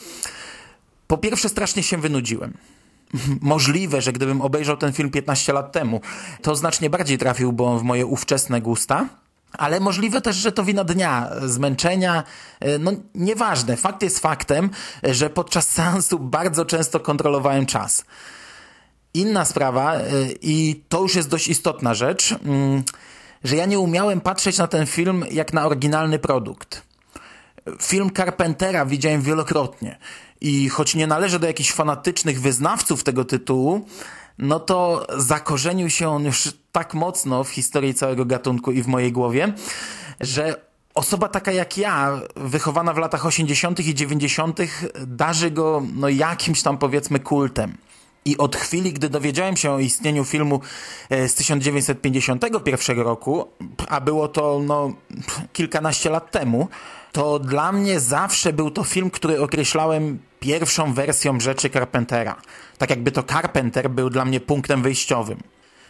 Po 1.06 1.18
pierwsze, 1.18 1.48
strasznie 1.48 1.82
się 1.82 1.98
wynudziłem. 1.98 2.52
Możliwe, 3.40 4.02
że 4.02 4.12
gdybym 4.12 4.40
obejrzał 4.40 4.76
ten 4.76 4.92
film 4.92 5.10
15 5.10 5.52
lat 5.52 5.72
temu, 5.72 6.00
to 6.42 6.56
znacznie 6.56 6.90
bardziej 6.90 7.18
trafiłby 7.18 7.64
on 7.64 7.78
w 7.78 7.82
moje 7.82 8.06
ówczesne 8.06 8.60
gusta. 8.60 9.08
Ale 9.52 9.80
możliwe 9.80 10.20
też, 10.20 10.36
że 10.36 10.52
to 10.52 10.64
wina 10.64 10.84
dnia, 10.84 11.30
zmęczenia. 11.46 12.24
E, 12.60 12.78
no 12.78 12.92
nieważne. 13.14 13.76
Fakt 13.76 14.02
jest 14.02 14.18
faktem, 14.18 14.70
że 15.02 15.30
podczas 15.30 15.70
seansu 15.76 16.18
bardzo 16.18 16.64
często 16.64 17.00
kontrolowałem 17.00 17.66
czas. 17.66 18.04
Inna 19.14 19.44
sprawa, 19.44 19.94
e, 19.94 20.02
i 20.42 20.82
to 20.88 21.02
już 21.02 21.14
jest 21.14 21.28
dość 21.28 21.48
istotna 21.48 21.94
rzecz, 21.94 22.34
mm, 22.44 22.82
że 23.44 23.56
ja 23.56 23.66
nie 23.66 23.78
umiałem 23.78 24.20
patrzeć 24.20 24.58
na 24.58 24.66
ten 24.66 24.86
film 24.86 25.24
jak 25.30 25.52
na 25.52 25.66
oryginalny 25.66 26.18
produkt. 26.18 26.82
Film 27.82 28.10
Carpentera 28.16 28.86
widziałem 28.86 29.22
wielokrotnie 29.22 29.98
i 30.40 30.68
choć 30.68 30.94
nie 30.94 31.06
należy 31.06 31.38
do 31.38 31.46
jakichś 31.46 31.72
fanatycznych 31.72 32.40
wyznawców 32.40 33.04
tego 33.04 33.24
tytułu, 33.24 33.86
no 34.38 34.60
to 34.60 35.06
zakorzenił 35.16 35.90
się 35.90 36.08
on 36.08 36.24
już 36.24 36.52
tak 36.72 36.94
mocno 36.94 37.44
w 37.44 37.48
historii 37.48 37.94
całego 37.94 38.24
gatunku 38.24 38.72
i 38.72 38.82
w 38.82 38.86
mojej 38.86 39.12
głowie, 39.12 39.52
że 40.20 40.68
osoba 40.94 41.28
taka 41.28 41.52
jak 41.52 41.78
ja, 41.78 42.20
wychowana 42.36 42.94
w 42.94 42.98
latach 42.98 43.26
80. 43.26 43.80
i 43.80 43.94
90., 43.94 44.60
darzy 45.06 45.50
go 45.50 45.82
no, 45.94 46.08
jakimś 46.08 46.62
tam 46.62 46.78
powiedzmy 46.78 47.20
kultem. 47.20 47.76
I 48.28 48.38
od 48.38 48.56
chwili, 48.56 48.92
gdy 48.92 49.08
dowiedziałem 49.08 49.56
się 49.56 49.70
o 49.70 49.78
istnieniu 49.78 50.24
filmu 50.24 50.60
e, 51.10 51.28
z 51.28 51.34
1951 51.34 53.00
roku, 53.00 53.48
a 53.88 54.00
było 54.00 54.28
to 54.28 54.60
no, 54.66 54.92
kilkanaście 55.52 56.10
lat 56.10 56.30
temu, 56.30 56.68
to 57.12 57.38
dla 57.38 57.72
mnie 57.72 58.00
zawsze 58.00 58.52
był 58.52 58.70
to 58.70 58.84
film, 58.84 59.10
który 59.10 59.42
określałem 59.42 60.18
pierwszą 60.40 60.94
wersją 60.94 61.40
rzeczy 61.40 61.70
Carpentera. 61.70 62.36
Tak 62.78 62.90
jakby 62.90 63.12
to 63.12 63.22
Carpenter 63.22 63.90
był 63.90 64.10
dla 64.10 64.24
mnie 64.24 64.40
punktem 64.40 64.82
wyjściowym. 64.82 65.38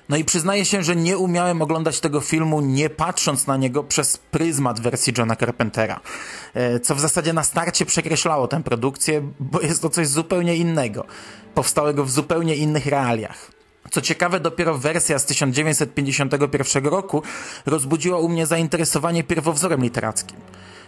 No 0.09 0.17
i 0.17 0.25
przyznaję 0.25 0.65
się, 0.65 0.83
że 0.83 0.97
nie 0.97 1.19
umiałem 1.19 1.63
oglądać 1.63 2.01
tego 2.01 2.21
filmu 2.21 2.61
nie 2.61 2.91
patrząc 2.91 3.47
na 3.47 3.57
niego 3.57 3.85
przez 3.85 4.17
pryzmat 4.17 4.81
wersji 4.81 5.13
Johna 5.19 5.37
Carpentera, 5.37 6.01
e, 6.55 6.81
co 6.81 6.95
w 6.95 7.01
zasadzie 7.01 7.33
na 7.33 7.45
starcie 7.45 7.87
przekreślało 7.87 8.49
tę 8.49 8.63
produkcję, 8.63 9.33
bo 9.41 9.61
jest 9.61 9.83
to 9.83 9.91
coś 9.91 10.09
zupełnie 10.09 10.57
innego, 10.57 11.05
powstałego 11.55 12.05
w 12.05 12.11
zupełnie 12.11 12.57
innych 12.57 12.87
realiach. 12.87 13.51
Co 13.91 14.01
ciekawe, 14.01 14.41
dopiero 14.41 14.79
wersja 14.79 15.19
z 15.19 15.27
1951 15.27 16.87
roku 16.87 17.23
rozbudziła 17.67 18.19
u 18.19 18.29
mnie 18.29 18.47
zainteresowanie 18.47 19.25
pierwowzorem 19.25 19.83
literackim. 19.83 20.37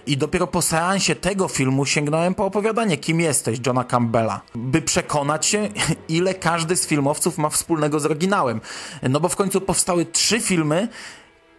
I 0.06 0.16
dopiero 0.16 0.46
po 0.46 0.62
seansie 0.62 1.14
tego 1.14 1.48
filmu 1.48 1.86
sięgnąłem 1.86 2.34
po 2.34 2.46
opowiadanie 2.46 2.96
Kim 2.96 3.20
jesteś 3.20 3.58
Johna 3.66 3.84
Campbella, 3.84 4.40
by 4.54 4.82
przekonać 4.82 5.46
się, 5.46 5.68
ile 6.08 6.34
każdy 6.34 6.76
z 6.76 6.86
filmowców 6.86 7.38
ma 7.38 7.48
wspólnego 7.48 8.00
z 8.00 8.06
oryginałem. 8.06 8.60
No 9.02 9.20
bo 9.20 9.28
w 9.28 9.36
końcu 9.36 9.60
powstały 9.60 10.04
trzy 10.04 10.40
filmy, 10.40 10.88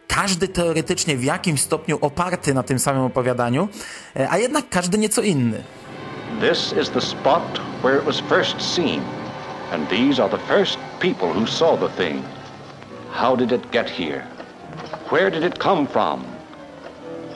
każdy 0.08 0.48
teoretycznie 0.48 1.18
w 1.18 1.24
jakimś 1.24 1.62
stopniu 1.62 1.98
oparty 2.02 2.54
na 2.54 2.64
tym 2.64 2.80
samym 2.80 3.02
opowiadaniu, 3.02 3.68
a 4.30 4.38
jednak 4.38 4.70
każdy 4.70 4.98
nieco 4.98 5.22
inny. 5.22 5.64
This 6.42 6.74
is 6.82 6.90
the 6.90 7.02
spot 7.02 7.62
where 7.84 8.00
it 8.00 8.06
was 8.06 8.20
first 8.20 8.62
seen, 8.76 9.02
and 9.72 9.90
these 9.90 10.24
are 10.24 10.38
the 10.38 10.44
first 10.48 10.78
people 11.00 11.28
who 11.28 11.48
saw 11.48 11.78
the 11.78 11.90
thing. 11.90 12.24
How 13.12 13.38
did 13.38 13.52
it 13.52 13.72
get 13.72 13.90
here? 13.90 14.24
Where 15.12 15.32
did 15.32 15.44
it 15.44 15.60
come 15.60 15.88
from? 15.88 16.24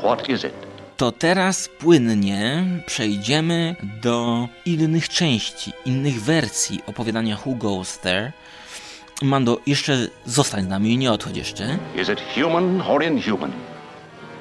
What 0.02 0.30
is 0.30 0.44
it? 0.44 0.65
To 0.98 1.12
teraz 1.12 1.70
płynnie 1.80 2.64
przejdziemy 2.86 3.76
do 4.02 4.48
innych 4.66 5.10
części, 5.10 5.74
innych 5.86 6.22
wersji 6.22 6.80
opowiadania 6.88 7.38
Who 7.46 7.56
Goes 7.56 8.00
There. 8.00 8.32
Mando, 9.22 9.60
jeszcze 9.68 10.08
zostań 10.26 10.64
z 10.64 10.68
nami, 10.68 10.98
nie 10.98 11.12
odchodź 11.12 11.38
jeszcze. 11.38 11.78
Is 11.96 12.10
it 12.10 12.22
human 12.36 12.82
or 12.82 13.04
inhuman? 13.04 13.52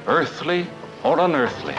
Earthly 0.09 0.67
or 1.03 1.19
unearthly? 1.19 1.75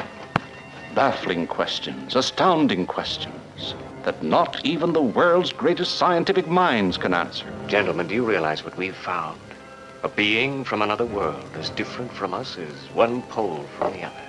Baffling 0.95 1.49
questions, 1.49 2.15
astounding 2.15 2.93
questions 2.93 3.75
that 4.03 4.23
not 4.23 4.65
even 4.65 4.93
the 4.93 5.01
world's 5.01 5.51
greatest 5.57 5.97
scientific 5.97 6.47
minds 6.47 6.97
can 6.97 7.13
answer. 7.13 7.45
Gentlemen, 7.67 8.07
do 8.07 8.13
you 8.13 8.29
realize 8.29 8.63
what 8.63 8.77
we've 8.77 8.95
found? 8.95 9.39
A 10.03 10.07
being 10.07 10.65
from 10.65 10.81
another 10.81 11.05
world, 11.05 11.49
as 11.59 11.69
different 11.71 12.11
from 12.11 12.33
us 12.33 12.57
as 12.57 12.95
one 12.95 13.21
pole 13.23 13.65
from 13.77 13.93
the 13.93 14.03
other. 14.03 14.24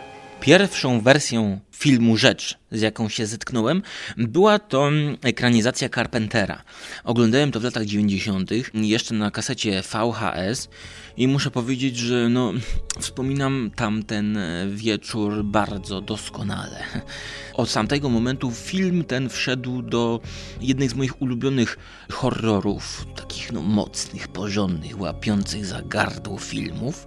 Pierwszą 0.46 1.00
wersją 1.00 1.60
filmu 1.72 2.16
Rzecz, 2.16 2.58
z 2.72 2.80
jaką 2.80 3.08
się 3.08 3.26
zetknąłem, 3.26 3.82
była 4.16 4.58
to 4.58 4.90
ekranizacja 5.22 5.88
Carpentera. 5.88 6.62
Oglądałem 7.04 7.52
to 7.52 7.60
w 7.60 7.64
latach 7.64 7.84
90., 7.84 8.50
jeszcze 8.74 9.14
na 9.14 9.30
kasecie 9.30 9.82
VHS 9.82 10.68
i 11.16 11.28
muszę 11.28 11.50
powiedzieć, 11.50 11.96
że 11.96 12.28
no, 12.28 12.52
wspominam 13.00 13.70
tamten 13.76 14.38
wieczór 14.70 15.44
bardzo 15.44 16.00
doskonale. 16.00 16.82
Od 17.54 17.72
tamtego 17.72 18.08
momentu 18.08 18.50
film 18.50 19.04
ten 19.04 19.28
wszedł 19.28 19.82
do 19.82 20.20
jednych 20.60 20.90
z 20.90 20.94
moich 20.94 21.22
ulubionych 21.22 21.78
horrorów, 22.10 23.06
takich 23.16 23.52
no 23.52 23.62
mocnych, 23.62 24.28
porządnych, 24.28 25.00
łapiących 25.00 25.66
za 25.66 25.82
gardło 25.82 26.38
filmów. 26.38 27.06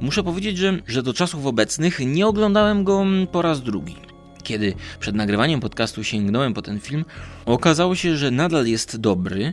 Muszę 0.00 0.22
powiedzieć, 0.22 0.58
że, 0.58 0.78
że 0.86 1.02
do 1.02 1.14
czasów 1.14 1.46
obecnych 1.46 1.98
nie 2.00 2.26
oglądałem 2.26 2.84
go 2.84 3.04
po 3.32 3.42
raz 3.42 3.62
drugi. 3.62 3.96
Kiedy 4.42 4.74
przed 5.00 5.14
nagrywaniem 5.14 5.60
podcastu 5.60 6.04
sięgnąłem 6.04 6.54
po 6.54 6.62
ten 6.62 6.80
film, 6.80 7.04
okazało 7.46 7.94
się, 7.94 8.16
że 8.16 8.30
nadal 8.30 8.66
jest 8.66 8.96
dobry, 8.96 9.52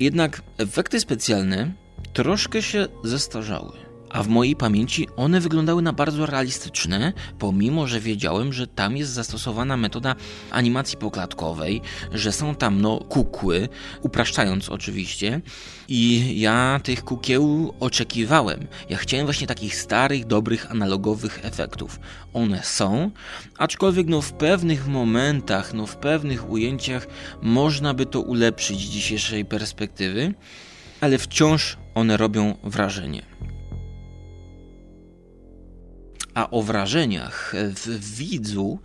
jednak 0.00 0.42
efekty 0.58 1.00
specjalne 1.00 1.72
troszkę 2.12 2.62
się 2.62 2.86
zestarzały. 3.04 3.83
A 4.14 4.22
w 4.22 4.28
mojej 4.28 4.56
pamięci 4.56 5.08
one 5.16 5.40
wyglądały 5.40 5.82
na 5.82 5.92
bardzo 5.92 6.26
realistyczne, 6.26 7.12
pomimo 7.38 7.86
że 7.86 8.00
wiedziałem, 8.00 8.52
że 8.52 8.66
tam 8.66 8.96
jest 8.96 9.10
zastosowana 9.10 9.76
metoda 9.76 10.14
animacji 10.50 10.98
poklatkowej, 10.98 11.80
że 12.12 12.32
są 12.32 12.54
tam 12.54 12.80
no 12.80 12.98
kukły, 12.98 13.68
upraszczając 14.02 14.68
oczywiście. 14.68 15.40
I 15.88 16.32
ja 16.40 16.80
tych 16.82 17.04
kukieł 17.04 17.74
oczekiwałem. 17.80 18.66
Ja 18.90 18.96
chciałem 18.96 19.26
właśnie 19.26 19.46
takich 19.46 19.76
starych, 19.76 20.26
dobrych, 20.26 20.70
analogowych 20.70 21.40
efektów. 21.42 22.00
One 22.34 22.62
są, 22.62 23.10
aczkolwiek 23.58 24.06
no 24.06 24.22
w 24.22 24.32
pewnych 24.32 24.88
momentach, 24.88 25.74
no 25.74 25.86
w 25.86 25.96
pewnych 25.96 26.50
ujęciach 26.50 27.06
można 27.42 27.94
by 27.94 28.06
to 28.06 28.20
ulepszyć 28.20 28.78
z 28.78 28.90
dzisiejszej 28.90 29.44
perspektywy, 29.44 30.34
ale 31.00 31.18
wciąż 31.18 31.76
one 31.94 32.16
robią 32.16 32.54
wrażenie. 32.64 33.22
A 36.34 36.50
o 36.50 36.62
wrażeniach 36.62 37.54
w 37.54 38.16
widzu, 38.16 38.78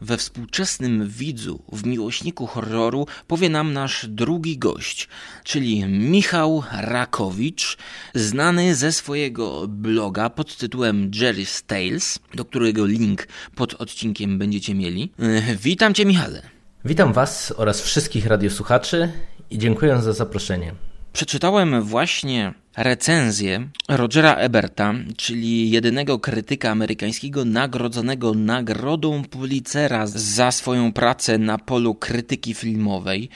we 0.00 0.16
współczesnym 0.16 1.08
widzu, 1.08 1.62
w 1.72 1.86
miłośniku 1.86 2.46
horroru 2.46 3.06
powie 3.26 3.48
nam 3.48 3.72
nasz 3.72 4.06
drugi 4.08 4.58
gość, 4.58 5.08
czyli 5.44 5.84
Michał 5.84 6.62
Rakowicz, 6.72 7.76
znany 8.14 8.74
ze 8.74 8.92
swojego 8.92 9.68
bloga 9.68 10.30
pod 10.30 10.56
tytułem 10.56 11.10
Jerry's 11.10 11.62
Tales, 11.66 12.18
do 12.34 12.44
którego 12.44 12.86
link 12.86 13.28
pod 13.54 13.74
odcinkiem 13.74 14.38
będziecie 14.38 14.74
mieli. 14.74 15.12
Witam 15.64 15.94
Cię 15.94 16.04
Michale. 16.04 16.42
Witam 16.84 17.12
Was 17.12 17.54
oraz 17.56 17.82
wszystkich 17.82 18.26
radiosłuchaczy 18.26 19.12
i 19.50 19.58
dziękuję 19.58 20.02
za 20.02 20.12
zaproszenie. 20.12 20.74
Przeczytałem 21.12 21.82
właśnie 21.82 22.54
recenzję 22.76 23.68
Rogera 23.88 24.34
Eberta, 24.34 24.94
czyli 25.16 25.70
jedynego 25.70 26.18
krytyka 26.18 26.70
amerykańskiego 26.70 27.44
nagrodzonego 27.44 28.34
nagrodą 28.34 29.24
Pulitzera 29.24 30.06
za 30.06 30.52
swoją 30.52 30.92
pracę 30.92 31.38
na 31.38 31.58
polu 31.58 31.94
krytyki 31.94 32.54
filmowej. 32.54 33.28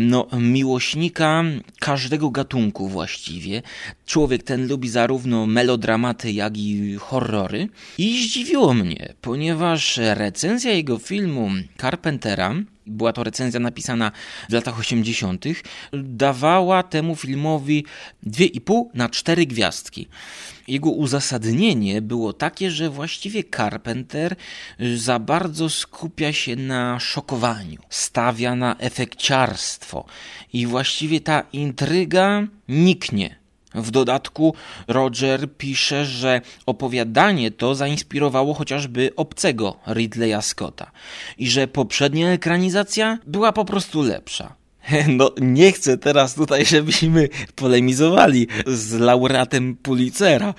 No, 0.00 0.26
miłośnika 0.40 1.44
każdego 1.80 2.30
gatunku 2.30 2.88
właściwie. 2.88 3.62
Człowiek 4.06 4.42
ten 4.42 4.68
lubi 4.68 4.88
zarówno 4.88 5.46
melodramaty, 5.46 6.32
jak 6.32 6.58
i 6.58 6.96
horrory. 7.00 7.68
I 7.98 8.24
zdziwiło 8.24 8.74
mnie, 8.74 9.14
ponieważ 9.20 9.96
recenzja 9.96 10.72
jego 10.72 10.98
filmu 10.98 11.50
Carpentera 11.80 12.54
była 12.86 13.12
to 13.12 13.24
recenzja 13.24 13.60
napisana 13.60 14.12
w 14.48 14.52
latach 14.52 14.78
80., 14.78 15.44
dawała 15.92 16.82
temu 16.82 17.16
filmowi 17.16 17.84
2,5 18.26 18.81
na 18.94 19.08
4 19.08 19.46
gwiazdki. 19.46 20.08
Jego 20.68 20.90
uzasadnienie 20.90 22.02
było 22.02 22.32
takie, 22.32 22.70
że 22.70 22.90
właściwie 22.90 23.44
Carpenter 23.44 24.36
za 24.96 25.18
bardzo 25.18 25.70
skupia 25.70 26.32
się 26.32 26.56
na 26.56 27.00
szokowaniu, 27.00 27.78
stawia 27.90 28.56
na 28.56 28.76
efekciarstwo 28.78 30.04
i 30.52 30.66
właściwie 30.66 31.20
ta 31.20 31.42
intryga 31.52 32.46
niknie. 32.68 33.42
W 33.74 33.90
dodatku 33.90 34.54
Roger 34.88 35.56
pisze, 35.56 36.04
że 36.06 36.40
opowiadanie 36.66 37.50
to 37.50 37.74
zainspirowało 37.74 38.54
chociażby 38.54 39.10
obcego 39.16 39.76
Ridleya 39.86 40.42
Scotta 40.42 40.90
i 41.38 41.50
że 41.50 41.68
poprzednia 41.68 42.30
ekranizacja 42.30 43.18
była 43.26 43.52
po 43.52 43.64
prostu 43.64 44.02
lepsza. 44.02 44.61
No, 45.18 45.30
nie 45.40 45.72
chcę 45.72 45.98
teraz 45.98 46.34
tutaj, 46.34 46.66
żebyśmy 46.66 47.28
polemizowali 47.54 48.48
z 48.66 48.92
laureatem 48.92 49.76
Pulitzera, 49.76 50.54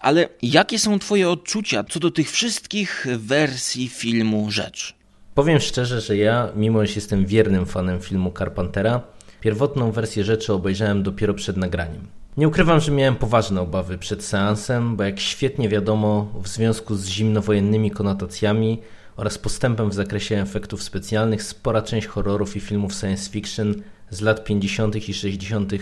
ale 0.00 0.28
jakie 0.42 0.78
są 0.78 0.98
Twoje 0.98 1.30
odczucia 1.30 1.84
co 1.84 2.00
do 2.00 2.10
tych 2.10 2.30
wszystkich 2.30 3.06
wersji 3.16 3.88
filmu 3.88 4.50
Rzecz? 4.50 4.94
Powiem 5.34 5.60
szczerze, 5.60 6.00
że 6.00 6.16
ja, 6.16 6.48
mimo 6.56 6.86
że 6.86 6.94
jestem 6.94 7.26
wiernym 7.26 7.66
fanem 7.66 8.00
filmu 8.00 8.32
Carpentera, 8.38 9.00
pierwotną 9.40 9.92
wersję 9.92 10.24
rzeczy 10.24 10.52
obejrzałem 10.52 11.02
dopiero 11.02 11.34
przed 11.34 11.56
nagraniem. 11.56 12.06
Nie 12.36 12.48
ukrywam, 12.48 12.80
że 12.80 12.92
miałem 12.92 13.16
poważne 13.16 13.60
obawy 13.60 13.98
przed 13.98 14.24
seansem, 14.24 14.96
bo 14.96 15.02
jak 15.02 15.20
świetnie 15.20 15.68
wiadomo, 15.68 16.32
w 16.42 16.48
związku 16.48 16.94
z 16.94 17.06
zimnowojennymi 17.06 17.90
konotacjami 17.90 18.78
oraz 19.16 19.38
postępem 19.38 19.90
w 19.90 19.94
zakresie 19.94 20.40
efektów 20.40 20.82
specjalnych, 20.82 21.42
spora 21.42 21.82
część 21.82 22.06
horrorów 22.06 22.56
i 22.56 22.60
filmów 22.60 22.94
science 22.94 23.30
fiction 23.30 23.74
z 24.10 24.20
lat 24.20 24.44
50. 24.44 25.08
i 25.08 25.14
60. 25.14 25.72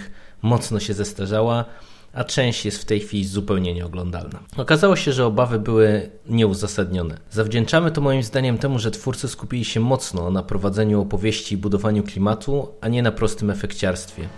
mocno 0.42 0.80
się 0.80 0.94
zestarzała, 0.94 1.64
a 2.12 2.24
część 2.24 2.64
jest 2.64 2.82
w 2.82 2.84
tej 2.84 3.00
chwili 3.00 3.24
zupełnie 3.24 3.74
nieoglądalna. 3.74 4.40
Okazało 4.56 4.96
się, 4.96 5.12
że 5.12 5.26
obawy 5.26 5.58
były 5.58 6.10
nieuzasadnione. 6.26 7.18
Zawdzięczamy 7.30 7.90
to 7.90 8.00
moim 8.00 8.22
zdaniem 8.22 8.58
temu, 8.58 8.78
że 8.78 8.90
twórcy 8.90 9.28
skupili 9.28 9.64
się 9.64 9.80
mocno 9.80 10.30
na 10.30 10.42
prowadzeniu 10.42 11.00
opowieści 11.00 11.54
i 11.54 11.58
budowaniu 11.58 12.02
klimatu, 12.02 12.68
a 12.80 12.88
nie 12.88 13.02
na 13.02 13.12
prostym 13.12 13.50
efekciarstwie. 13.50 14.28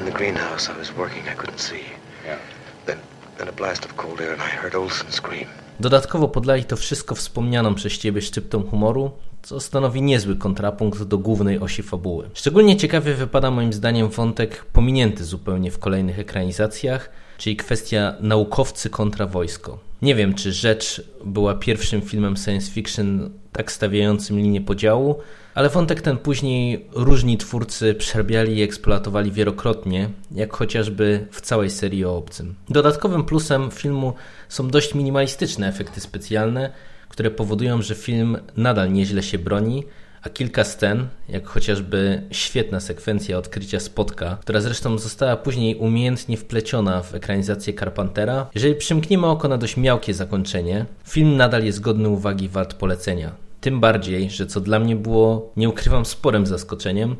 In 0.00 0.06
the 0.06 0.12
greenhouse 0.12 0.70
I 0.74 0.78
was 0.78 0.90
working, 0.90 1.24
I 1.26 1.36
couldn't 1.36 1.60
see. 1.60 1.84
Yeah. 2.24 2.38
Then, 2.86 2.98
then 3.38 3.48
a 3.48 3.52
blast 3.52 3.84
of 3.84 3.96
cold 3.96 4.20
air 4.20 4.32
and 4.32 4.42
I 4.42 4.56
heard 4.56 4.74
Olson 4.74 5.12
scream. 5.12 5.63
Dodatkowo 5.80 6.28
podlali 6.28 6.64
to 6.64 6.76
wszystko 6.76 7.14
wspomnianą 7.14 7.74
przez 7.74 7.98
ciebie 7.98 8.22
szczyptą 8.22 8.62
humoru, 8.62 9.10
co 9.42 9.60
stanowi 9.60 10.02
niezły 10.02 10.36
kontrapunkt 10.36 11.02
do 11.02 11.18
głównej 11.18 11.58
osi 11.58 11.82
fabuły. 11.82 12.30
Szczególnie 12.34 12.76
ciekawie 12.76 13.14
wypada 13.14 13.50
moim 13.50 13.72
zdaniem 13.72 14.08
wątek 14.08 14.64
pominięty 14.64 15.24
zupełnie 15.24 15.70
w 15.70 15.78
kolejnych 15.78 16.18
ekranizacjach, 16.18 17.10
czyli 17.38 17.56
kwestia 17.56 18.14
naukowcy 18.20 18.90
kontra 18.90 19.26
wojsko. 19.26 19.78
Nie 20.04 20.14
wiem, 20.14 20.34
czy 20.34 20.52
Rzecz 20.52 21.02
była 21.24 21.54
pierwszym 21.54 22.02
filmem 22.02 22.36
science 22.36 22.70
fiction 22.70 23.30
tak 23.52 23.72
stawiającym 23.72 24.38
linię 24.38 24.60
podziału, 24.60 25.18
ale 25.54 25.68
wątek 25.68 26.00
ten 26.00 26.18
później 26.18 26.86
różni 26.92 27.38
twórcy 27.38 27.94
przerabiali 27.94 28.56
i 28.56 28.62
eksploatowali 28.62 29.32
wielokrotnie, 29.32 30.08
jak 30.34 30.52
chociażby 30.52 31.26
w 31.30 31.40
całej 31.40 31.70
serii 31.70 32.04
o 32.04 32.16
obcym. 32.16 32.54
Dodatkowym 32.68 33.24
plusem 33.24 33.70
filmu 33.70 34.14
są 34.48 34.68
dość 34.68 34.94
minimalistyczne 34.94 35.68
efekty 35.68 36.00
specjalne, 36.00 36.72
które 37.08 37.30
powodują, 37.30 37.82
że 37.82 37.94
film 37.94 38.38
nadal 38.56 38.92
nieźle 38.92 39.22
się 39.22 39.38
broni, 39.38 39.84
a 40.24 40.28
kilka 40.28 40.64
scen, 40.64 41.08
jak 41.28 41.46
chociażby 41.46 42.22
świetna 42.30 42.80
sekwencja 42.80 43.38
odkrycia 43.38 43.80
spotka, 43.80 44.38
która 44.40 44.60
zresztą 44.60 44.98
została 44.98 45.36
później 45.36 45.76
umiejętnie 45.76 46.36
wpleciona 46.36 47.02
w 47.02 47.14
ekranizację 47.14 47.74
Carpentera. 47.74 48.46
Jeżeli 48.54 48.74
przymkniemy 48.74 49.26
oko 49.26 49.48
na 49.48 49.58
dość 49.58 49.76
miałkie 49.76 50.14
zakończenie, 50.14 50.86
film 51.08 51.36
nadal 51.36 51.64
jest 51.64 51.80
godny 51.80 52.08
uwagi 52.08 52.48
wart 52.48 52.74
polecenia. 52.74 53.32
Tym 53.60 53.80
bardziej, 53.80 54.30
że 54.30 54.46
co 54.46 54.60
dla 54.60 54.78
mnie 54.78 54.96
było, 54.96 55.52
nie 55.56 55.68
ukrywam, 55.68 56.04
sporym 56.04 56.46
zaskoczeniem, 56.46 57.16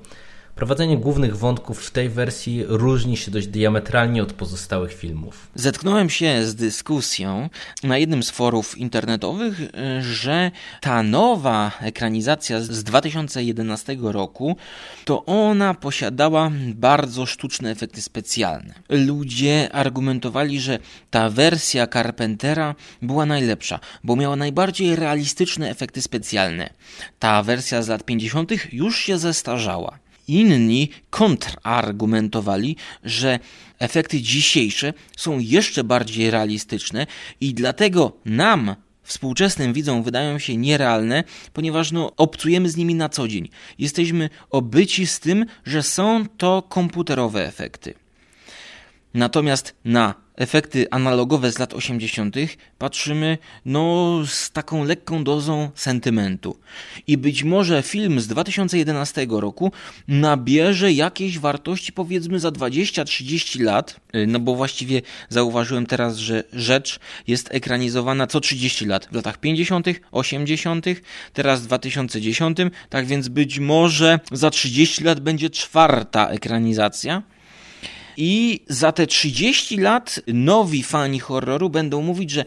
Prowadzenie 0.54 0.98
głównych 0.98 1.36
wątków 1.36 1.86
w 1.86 1.90
tej 1.90 2.08
wersji 2.08 2.64
różni 2.66 3.16
się 3.16 3.30
dość 3.30 3.46
diametralnie 3.46 4.22
od 4.22 4.32
pozostałych 4.32 4.94
filmów. 4.94 5.48
Zetknąłem 5.54 6.10
się 6.10 6.46
z 6.46 6.54
dyskusją 6.54 7.48
na 7.82 7.98
jednym 7.98 8.22
z 8.22 8.30
forów 8.30 8.78
internetowych, 8.78 9.60
że 10.00 10.50
ta 10.80 11.02
nowa 11.02 11.72
ekranizacja 11.80 12.60
z 12.60 12.84
2011 12.84 13.96
roku 14.00 14.56
to 15.04 15.24
ona 15.24 15.74
posiadała 15.74 16.50
bardzo 16.74 17.26
sztuczne 17.26 17.70
efekty 17.70 18.02
specjalne. 18.02 18.74
Ludzie 18.88 19.68
argumentowali, 19.72 20.60
że 20.60 20.78
ta 21.10 21.30
wersja 21.30 21.86
Carpentera 21.86 22.74
była 23.02 23.26
najlepsza, 23.26 23.80
bo 24.04 24.16
miała 24.16 24.36
najbardziej 24.36 24.96
realistyczne 24.96 25.70
efekty 25.70 26.02
specjalne. 26.02 26.70
Ta 27.18 27.42
wersja 27.42 27.82
z 27.82 27.88
lat 27.88 28.04
50. 28.04 28.52
już 28.72 28.98
się 28.98 29.18
zestarzała. 29.18 30.03
Inni 30.28 30.88
kontrargumentowali, 31.10 32.76
że 33.04 33.38
efekty 33.78 34.20
dzisiejsze 34.20 34.92
są 35.16 35.38
jeszcze 35.38 35.84
bardziej 35.84 36.30
realistyczne 36.30 37.06
i 37.40 37.54
dlatego 37.54 38.12
nam, 38.24 38.76
współczesnym 39.02 39.72
widzom, 39.72 40.02
wydają 40.02 40.38
się 40.38 40.56
nierealne, 40.56 41.24
ponieważ 41.52 41.92
no, 41.92 42.16
obcujemy 42.16 42.70
z 42.70 42.76
nimi 42.76 42.94
na 42.94 43.08
co 43.08 43.28
dzień. 43.28 43.48
Jesteśmy 43.78 44.30
obyci 44.50 45.06
z 45.06 45.20
tym, 45.20 45.46
że 45.66 45.82
są 45.82 46.26
to 46.36 46.62
komputerowe 46.62 47.46
efekty. 47.48 48.03
Natomiast 49.14 49.74
na 49.84 50.14
efekty 50.36 50.86
analogowe 50.90 51.52
z 51.52 51.58
lat 51.58 51.74
80. 51.74 52.36
patrzymy 52.78 53.38
no 53.66 54.12
z 54.26 54.50
taką 54.50 54.84
lekką 54.84 55.24
dozą 55.24 55.70
sentymentu. 55.74 56.58
I 57.06 57.18
być 57.18 57.44
może 57.44 57.82
film 57.82 58.20
z 58.20 58.26
2011 58.26 59.26
roku 59.30 59.72
nabierze 60.08 60.92
jakiejś 60.92 61.38
wartości 61.38 61.92
powiedzmy 61.92 62.40
za 62.40 62.48
20-30 62.48 63.60
lat, 63.60 64.00
y, 64.14 64.26
no 64.26 64.40
bo 64.40 64.54
właściwie 64.54 65.02
zauważyłem 65.28 65.86
teraz, 65.86 66.16
że 66.16 66.44
rzecz 66.52 67.00
jest 67.26 67.54
ekranizowana 67.54 68.26
co 68.26 68.40
30 68.40 68.86
lat, 68.86 69.08
w 69.12 69.14
latach 69.14 69.38
50., 69.38 69.86
80., 70.12 70.86
teraz 71.32 71.60
w 71.60 71.66
2010, 71.66 72.58
tak 72.88 73.06
więc 73.06 73.28
być 73.28 73.58
może 73.58 74.20
za 74.32 74.50
30 74.50 75.04
lat 75.04 75.20
będzie 75.20 75.50
czwarta 75.50 76.28
ekranizacja. 76.28 77.22
I 78.16 78.60
za 78.68 78.92
te 78.92 79.06
30 79.06 79.76
lat 79.76 80.20
nowi 80.26 80.82
fani 80.82 81.20
horroru 81.20 81.70
będą 81.70 82.02
mówić, 82.02 82.30
że 82.30 82.44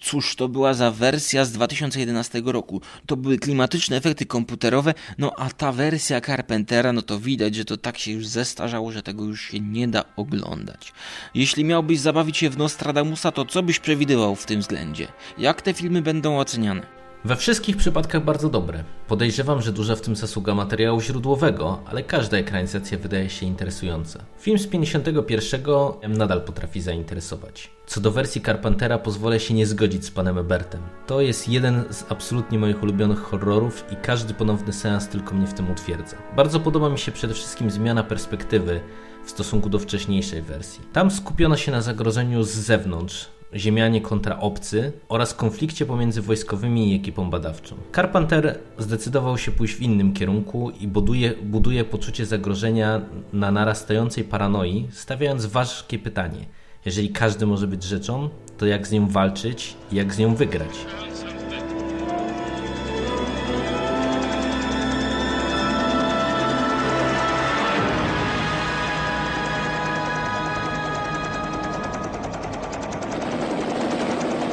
cóż 0.00 0.36
to 0.36 0.48
była 0.48 0.74
za 0.74 0.90
wersja 0.90 1.44
z 1.44 1.52
2011 1.52 2.42
roku. 2.44 2.80
To 3.06 3.16
były 3.16 3.38
klimatyczne 3.38 3.96
efekty 3.96 4.26
komputerowe, 4.26 4.94
no 5.18 5.32
a 5.36 5.50
ta 5.50 5.72
wersja 5.72 6.20
Carpentera, 6.20 6.92
no 6.92 7.02
to 7.02 7.18
widać, 7.18 7.54
że 7.54 7.64
to 7.64 7.76
tak 7.76 7.98
się 7.98 8.12
już 8.12 8.26
zestarzało, 8.26 8.92
że 8.92 9.02
tego 9.02 9.24
już 9.24 9.42
się 9.42 9.60
nie 9.60 9.88
da 9.88 10.04
oglądać. 10.16 10.92
Jeśli 11.34 11.64
miałbyś 11.64 11.98
zabawić 11.98 12.36
się 12.36 12.50
w 12.50 12.58
Nostradamusa, 12.58 13.32
to 13.32 13.44
co 13.44 13.62
byś 13.62 13.78
przewidywał 13.78 14.36
w 14.36 14.46
tym 14.46 14.60
względzie? 14.60 15.08
Jak 15.38 15.62
te 15.62 15.74
filmy 15.74 16.02
będą 16.02 16.38
oceniane? 16.38 16.99
We 17.24 17.36
wszystkich 17.36 17.76
przypadkach 17.76 18.24
bardzo 18.24 18.48
dobre. 18.48 18.84
Podejrzewam, 19.08 19.62
że 19.62 19.72
duża 19.72 19.96
w 19.96 20.00
tym 20.00 20.16
zasługa 20.16 20.54
materiału 20.54 21.00
źródłowego, 21.00 21.80
ale 21.86 22.02
każda 22.02 22.36
ekranizacja 22.36 22.98
wydaje 22.98 23.30
się 23.30 23.46
interesująca. 23.46 24.24
Film 24.38 24.58
z 24.58 24.66
51 24.66 25.62
nadal 26.08 26.42
potrafi 26.42 26.80
zainteresować. 26.80 27.70
Co 27.86 28.00
do 28.00 28.10
wersji 28.10 28.40
Carpentera 28.40 28.98
pozwolę 28.98 29.40
się 29.40 29.54
nie 29.54 29.66
zgodzić 29.66 30.04
z 30.04 30.10
panem 30.10 30.38
Ebertem. 30.38 30.80
To 31.06 31.20
jest 31.20 31.48
jeden 31.48 31.84
z 31.90 32.04
absolutnie 32.08 32.58
moich 32.58 32.82
ulubionych 32.82 33.18
horrorów 33.18 33.84
i 33.92 33.96
każdy 33.96 34.34
ponowny 34.34 34.72
seans 34.72 35.08
tylko 35.08 35.34
mnie 35.34 35.46
w 35.46 35.54
tym 35.54 35.70
utwierdza. 35.70 36.16
Bardzo 36.36 36.60
podoba 36.60 36.88
mi 36.88 36.98
się 36.98 37.12
przede 37.12 37.34
wszystkim 37.34 37.70
zmiana 37.70 38.02
perspektywy 38.02 38.80
w 39.24 39.30
stosunku 39.30 39.68
do 39.68 39.78
wcześniejszej 39.78 40.42
wersji. 40.42 40.84
Tam 40.92 41.10
skupiono 41.10 41.56
się 41.56 41.72
na 41.72 41.80
zagrożeniu 41.80 42.42
z 42.42 42.50
zewnątrz, 42.50 43.28
Ziemianie 43.54 44.00
kontra 44.00 44.40
obcy 44.40 44.92
oraz 45.08 45.34
konflikcie 45.34 45.86
pomiędzy 45.86 46.22
wojskowymi 46.22 46.92
i 46.92 46.96
ekipą 46.96 47.30
badawczą. 47.30 47.76
Carpenter 47.94 48.58
zdecydował 48.78 49.38
się 49.38 49.52
pójść 49.52 49.74
w 49.74 49.82
innym 49.82 50.12
kierunku 50.12 50.70
i 50.70 50.88
buduje, 50.88 51.34
buduje 51.42 51.84
poczucie 51.84 52.26
zagrożenia 52.26 53.00
na 53.32 53.50
narastającej 53.50 54.24
paranoi, 54.24 54.88
stawiając 54.92 55.46
ważkie 55.46 55.98
pytanie: 55.98 56.46
jeżeli 56.84 57.10
każdy 57.10 57.46
może 57.46 57.66
być 57.66 57.82
rzeczą, 57.82 58.28
to 58.58 58.66
jak 58.66 58.86
z 58.86 58.92
nią 58.92 59.08
walczyć 59.08 59.76
i 59.92 59.96
jak 59.96 60.14
z 60.14 60.18
nią 60.18 60.34
wygrać? 60.34 60.86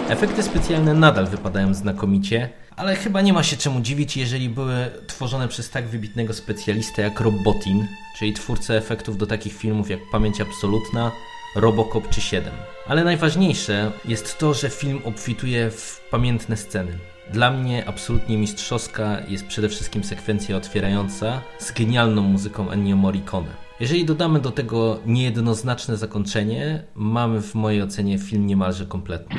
Efekty 0.09 0.43
specjalne 0.43 0.93
nadal 0.93 1.27
wypadają 1.27 1.73
znakomicie, 1.73 2.49
ale 2.75 2.95
chyba 2.95 3.21
nie 3.21 3.33
ma 3.33 3.43
się 3.43 3.57
czemu 3.57 3.81
dziwić, 3.81 4.17
jeżeli 4.17 4.49
były 4.49 4.91
tworzone 5.07 5.47
przez 5.47 5.69
tak 5.69 5.87
wybitnego 5.87 6.33
specjalistę 6.33 7.01
jak 7.01 7.19
Rob 7.19 7.35
Bottin, 7.43 7.87
czyli 8.17 8.33
twórcę 8.33 8.77
efektów 8.77 9.17
do 9.17 9.27
takich 9.27 9.53
filmów 9.53 9.89
jak 9.89 9.99
Pamięć 10.11 10.41
Absolutna, 10.41 11.11
Robocop 11.55 12.09
czy 12.09 12.21
7. 12.21 12.53
Ale 12.87 13.03
najważniejsze 13.03 13.91
jest 14.05 14.37
to, 14.37 14.53
że 14.53 14.69
film 14.69 15.01
obfituje 15.05 15.71
w 15.71 16.01
pamiętne 16.11 16.57
sceny. 16.57 16.91
Dla 17.33 17.51
mnie 17.51 17.87
absolutnie 17.87 18.37
mistrzowska 18.37 19.17
jest 19.27 19.47
przede 19.47 19.69
wszystkim 19.69 20.03
sekwencja 20.03 20.57
otwierająca 20.57 21.41
z 21.59 21.71
genialną 21.71 22.21
muzyką 22.21 22.71
Ennio 22.71 22.95
Morricone. 22.95 23.49
Jeżeli 23.79 24.05
dodamy 24.05 24.39
do 24.39 24.51
tego 24.51 24.99
niejednoznaczne 25.05 25.97
zakończenie, 25.97 26.83
mamy 26.95 27.41
w 27.41 27.55
mojej 27.55 27.81
ocenie 27.81 28.19
film 28.19 28.47
niemalże 28.47 28.85
kompletny. 28.85 29.35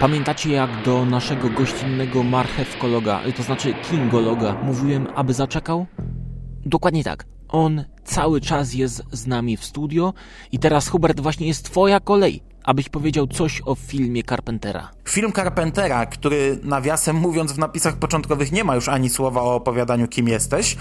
Pamiętacie 0.00 0.52
jak 0.52 0.82
do 0.82 1.04
naszego 1.04 1.50
gościnnego 1.50 2.22
marchewkologa, 2.22 3.20
to 3.36 3.42
znaczy 3.42 3.74
kingologa, 3.74 4.56
mówiłem, 4.62 5.06
aby 5.14 5.34
zaczekał? 5.34 5.86
Dokładnie 6.66 7.04
tak. 7.04 7.24
On 7.48 7.84
cały 8.04 8.40
czas 8.40 8.74
jest 8.74 9.02
z 9.12 9.26
nami 9.26 9.56
w 9.56 9.64
studio 9.64 10.14
i 10.52 10.58
teraz 10.58 10.88
Hubert 10.88 11.20
właśnie 11.20 11.46
jest 11.46 11.64
twoja 11.64 12.00
kolej, 12.00 12.42
abyś 12.64 12.88
powiedział 12.88 13.26
coś 13.26 13.62
o 13.64 13.74
filmie 13.74 14.22
Carpentera. 14.22 14.90
Film 15.08 15.32
Carpentera, 15.32 16.06
który 16.06 16.58
nawiasem 16.62 17.16
mówiąc 17.16 17.52
w 17.52 17.58
napisach 17.58 17.96
początkowych 17.96 18.52
nie 18.52 18.64
ma 18.64 18.74
już 18.74 18.88
ani 18.88 19.10
słowa 19.10 19.42
o 19.42 19.54
opowiadaniu 19.54 20.08
kim 20.08 20.28
jesteś, 20.28 20.76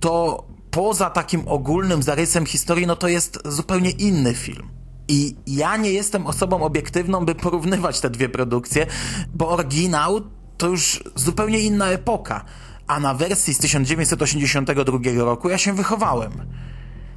to 0.00 0.44
poza 0.70 1.10
takim 1.10 1.42
ogólnym 1.46 2.02
zarysem 2.02 2.46
historii, 2.46 2.86
no 2.86 2.96
to 2.96 3.08
jest 3.08 3.38
zupełnie 3.44 3.90
inny 3.90 4.34
film. 4.34 4.81
I 5.12 5.36
ja 5.46 5.76
nie 5.76 5.92
jestem 5.92 6.26
osobą 6.26 6.62
obiektywną, 6.62 7.24
by 7.24 7.34
porównywać 7.34 8.00
te 8.00 8.10
dwie 8.10 8.28
produkcje, 8.28 8.86
bo 9.34 9.48
oryginał 9.48 10.20
to 10.56 10.68
już 10.68 11.04
zupełnie 11.14 11.60
inna 11.60 11.88
epoka, 11.88 12.44
a 12.86 13.00
na 13.00 13.14
wersji 13.14 13.54
z 13.54 13.58
1982 13.58 14.98
roku 15.24 15.48
ja 15.48 15.58
się 15.58 15.72
wychowałem. 15.72 16.32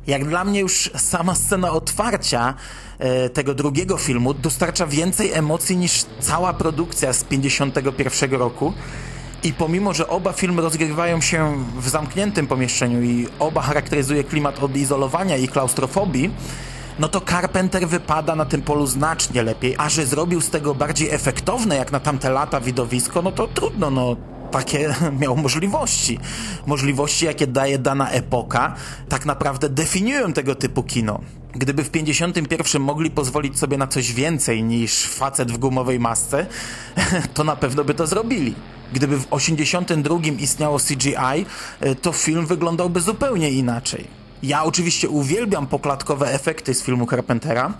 Jak 0.08 0.25
dla 0.25 0.43
mnie 0.43 0.60
już 0.60 0.91
sama 0.95 1.36
scena 1.36 1.71
otwarcia 1.71 2.53
e, 2.99 3.29
tego 3.29 3.53
drugiego 3.53 3.97
filmu 3.97 4.34
dostarcza 4.34 4.88
więcej 4.88 5.31
emocji 5.31 5.77
niż 5.77 6.05
cała 6.19 6.53
produkcja 6.53 7.13
z 7.13 7.23
51 7.23 8.31
roku 8.31 8.73
I 9.43 9.53
pomimo, 9.53 9.93
że 9.93 10.08
oba 10.08 10.34
filmy 10.34 10.62
rozgrywają 10.62 11.21
się 11.21 11.65
w 11.79 11.89
zamkniętym 11.89 12.47
pomieszczeniu 12.47 13.03
i 13.03 13.27
oba 13.39 13.62
charakteryzuje 13.62 14.23
klimat 14.23 14.63
odizolowania 14.63 15.38
i 15.38 15.47
klaustrofobii, 15.47 16.31
no 16.99 17.08
to 17.08 17.21
Carpenter 17.21 17.88
wypada 17.88 18.36
na 18.36 18.45
tym 18.45 18.62
polu 18.62 18.88
znacznie 18.88 19.43
lepiej, 19.43 19.75
a 19.77 19.89
że 19.89 20.05
zrobił 20.05 20.41
z 20.41 20.49
tego 20.49 20.75
bardziej 20.75 21.10
efektowne 21.10 21.75
jak 21.75 21.91
na 21.91 21.99
tamte 21.99 22.29
lata 22.29 22.62
widowisko, 22.62 23.21
no 23.21 23.31
to 23.31 23.47
trudno, 23.47 23.91
no 23.91 24.15
takie 24.51 24.95
miał 25.21 25.38
możliwości. 25.38 26.19
Możliwości, 26.65 27.25
jakie 27.25 27.47
daje 27.47 27.79
dana 27.79 28.10
epoka, 28.10 28.75
tak 29.10 29.25
naprawdę 29.25 29.69
definiują 29.69 30.34
tego 30.34 30.55
typu 30.55 30.84
kino. 30.84 31.19
Gdyby 31.53 31.84
w 31.84 31.89
51 31.89 32.81
mogli 32.81 33.12
pozwolić 33.12 33.60
sobie 33.60 33.77
na 33.77 33.88
coś 33.88 34.13
więcej 34.13 34.63
niż 34.63 35.08
facet 35.08 35.51
w 35.51 35.58
gumowej 35.58 35.99
masce, 35.99 36.45
to 37.34 37.43
na 37.43 37.55
pewno 37.55 37.84
by 37.84 37.93
to 37.93 38.08
zrobili. 38.08 38.55
Gdyby 38.93 39.17
w 39.17 39.27
82 39.31 40.15
istniało 40.39 40.79
CGI, 40.79 41.45
to 42.01 42.12
film 42.12 42.45
wyglądałby 42.45 43.01
zupełnie 43.01 43.51
inaczej. 43.51 44.24
Ja 44.43 44.63
oczywiście 44.63 45.10
uwielbiam 45.10 45.67
poklatkowe 45.67 46.34
efekty 46.34 46.74
z 46.74 46.84
filmu 46.84 47.08
Carpentera. 47.08 47.74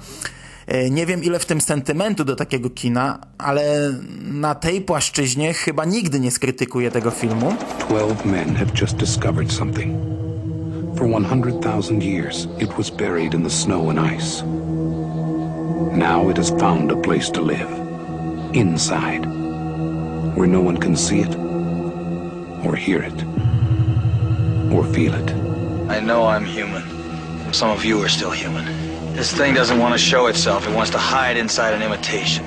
E, 0.68 0.90
nie 0.90 1.06
wiem 1.06 1.24
ile 1.24 1.40
w 1.40 1.46
tym 1.46 1.62
sentymentu 1.62 2.26
do 2.26 2.36
takiego 2.36 2.70
kina, 2.70 3.20
ale 3.38 3.94
na 4.22 4.56
tej 4.56 4.82
płaszczyźnie 4.82 5.54
chyba 5.54 5.86
nigdy 5.86 6.20
nie 6.20 6.32
skrytykuję 6.32 6.92
tego 6.92 7.12
filmu. 7.12 7.56
Twelve 7.80 8.26
men 8.26 8.56
have 8.56 8.72
just 8.82 8.96
discovered 8.96 9.54
something. 9.54 9.96
For 10.98 11.08
100,000 11.08 12.04
years 12.04 12.48
it 12.60 12.78
was 12.78 12.90
buried 12.90 13.34
in 13.34 13.44
the 13.44 13.50
snow 13.50 13.90
and 13.90 14.00
ice. 14.00 14.44
Now 15.92 16.30
it 16.30 16.38
has 16.38 16.50
found 16.50 16.92
a 16.92 16.96
place 16.96 17.32
to 17.32 17.42
live. 17.42 17.70
Inside. 18.54 19.26
Where 20.36 20.48
no 20.48 20.62
one 20.62 20.78
can 20.78 20.96
see 20.96 21.20
it, 21.20 21.36
or 22.66 22.76
hear 22.76 23.02
it, 23.04 23.24
or 24.74 24.84
feel 24.94 25.14
it. 25.14 25.45
I 25.90 26.02
know 26.02 26.28
I'm 26.28 26.46
human. 26.46 26.84
Some 27.52 27.72
of 27.72 27.86
you 27.86 28.02
are 28.02 28.10
still 28.10 28.32
human. 28.32 28.66
This 29.16 29.34
thing 29.34 29.58
doesn't 29.58 29.80
want 29.80 29.94
to 29.94 30.00
show 30.00 30.30
itself. 30.30 30.68
It 30.68 30.76
wants 30.76 30.92
to 30.92 30.98
hide 30.98 31.40
inside 31.40 31.76
an 31.76 31.84
imitation. 31.84 32.46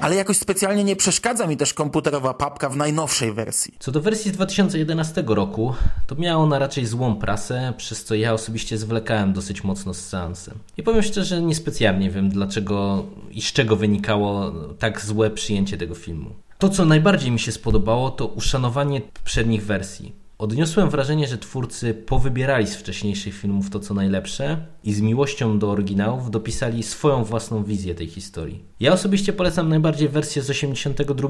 Ale 0.00 0.16
jakoś 0.16 0.36
specjalnie 0.36 0.84
nie 0.84 0.96
przeszkadza 0.96 1.46
mi 1.46 1.56
też 1.56 1.74
komputerowa 1.74 2.34
papka 2.34 2.68
w 2.68 2.76
najnowszej 2.76 3.32
wersji. 3.32 3.74
Co 3.78 3.92
do 3.92 4.00
wersji 4.00 4.30
z 4.30 4.34
2011 4.34 5.24
roku, 5.26 5.74
to 6.06 6.14
miała 6.14 6.42
ona 6.42 6.58
raczej 6.58 6.86
złą 6.86 7.16
prasę, 7.16 7.72
przez 7.76 8.04
co 8.04 8.14
ja 8.14 8.32
osobiście 8.32 8.78
zwlekałem 8.78 9.32
dosyć 9.32 9.64
mocno 9.64 9.94
z 9.94 10.00
seansem. 10.00 10.58
I 10.76 10.82
powiem 10.82 11.02
szczerze, 11.02 11.42
niespecjalnie 11.42 12.10
wiem 12.10 12.28
dlaczego 12.28 13.06
i 13.30 13.42
z 13.42 13.52
czego 13.52 13.76
wynikało 13.76 14.52
tak 14.78 15.00
złe 15.00 15.30
przyjęcie 15.30 15.76
tego 15.76 15.94
filmu. 15.94 16.30
To, 16.58 16.68
co 16.68 16.84
najbardziej 16.84 17.30
mi 17.30 17.40
się 17.40 17.52
spodobało, 17.52 18.10
to 18.10 18.26
uszanowanie 18.26 19.00
przednich 19.24 19.64
wersji. 19.64 20.21
Odniosłem 20.42 20.90
wrażenie, 20.90 21.26
że 21.28 21.38
twórcy 21.38 21.94
powybierali 21.94 22.66
z 22.66 22.76
wcześniejszych 22.76 23.34
filmów 23.34 23.70
to 23.70 23.80
co 23.80 23.94
najlepsze 23.94 24.66
i 24.84 24.94
z 24.94 25.00
miłością 25.00 25.58
do 25.58 25.70
oryginałów 25.70 26.30
dopisali 26.30 26.82
swoją 26.82 27.24
własną 27.24 27.64
wizję 27.64 27.94
tej 27.94 28.06
historii. 28.06 28.64
Ja 28.80 28.92
osobiście 28.92 29.32
polecam 29.32 29.68
najbardziej 29.68 30.08
wersję 30.08 30.42
z 30.42 30.50
82, 30.50 31.28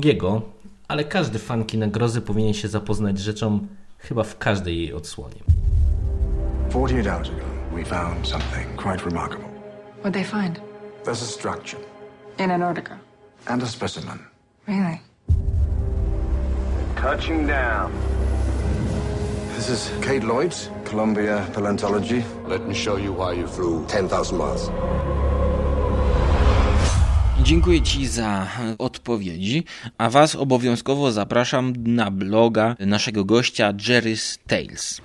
ale 0.88 1.04
każdy 1.04 1.38
fan 1.38 1.64
kina 1.64 1.86
grozy 1.86 2.20
powinien 2.20 2.54
się 2.54 2.68
zapoznać 2.68 3.18
z 3.18 3.22
rzeczą 3.22 3.66
chyba 3.98 4.22
w 4.22 4.38
każdej 4.38 4.78
jej 4.78 4.92
odsłonie. 4.92 5.40
48 6.70 7.04
hours 7.06 7.28
ago, 7.28 7.44
we 7.74 7.84
found 7.84 8.28
something 8.28 8.76
quite 8.76 9.04
remarkable. 9.04 9.48
What'd 10.02 10.12
they 10.12 10.24
find? 10.24 10.60
There's 11.04 11.22
a 11.22 11.26
structure 11.26 11.80
In 12.38 12.50
Antarctica. 12.50 12.98
and 13.46 13.62
a 13.62 13.66
specimen. 13.66 14.18
Really? 14.68 14.98
Touching 17.02 17.46
down. 17.46 17.90
This 19.62 19.70
is 19.70 19.90
Kate 20.02 20.24
Lloyd's, 20.24 20.70
Columbia 20.84 21.46
Paleontology. 21.54 22.24
Let 22.48 22.66
me 22.66 22.74
show 22.74 22.96
you 22.96 23.12
why 23.12 23.32
you 23.32 23.46
flew 23.46 23.86
10,000 23.86 24.36
miles. 24.36 24.70
Dziękuję 27.42 27.82
Ci 27.82 28.06
za 28.06 28.46
odpowiedzi, 28.78 29.64
a 29.98 30.10
Was 30.10 30.36
obowiązkowo 30.36 31.12
zapraszam 31.12 31.72
na 31.76 32.10
bloga 32.10 32.76
naszego 32.80 33.24
gościa 33.24 33.72
Jerry's 33.72 34.38
Tales. 34.46 35.00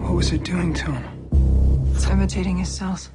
What 0.00 0.14
was 0.14 0.32
it 0.32 0.50
doing 0.50 0.78
to 0.78 0.92
him? 0.92 1.02
It's 1.94 2.12
imitating 2.12 2.58
his 2.58 2.78
cells. 2.78 3.10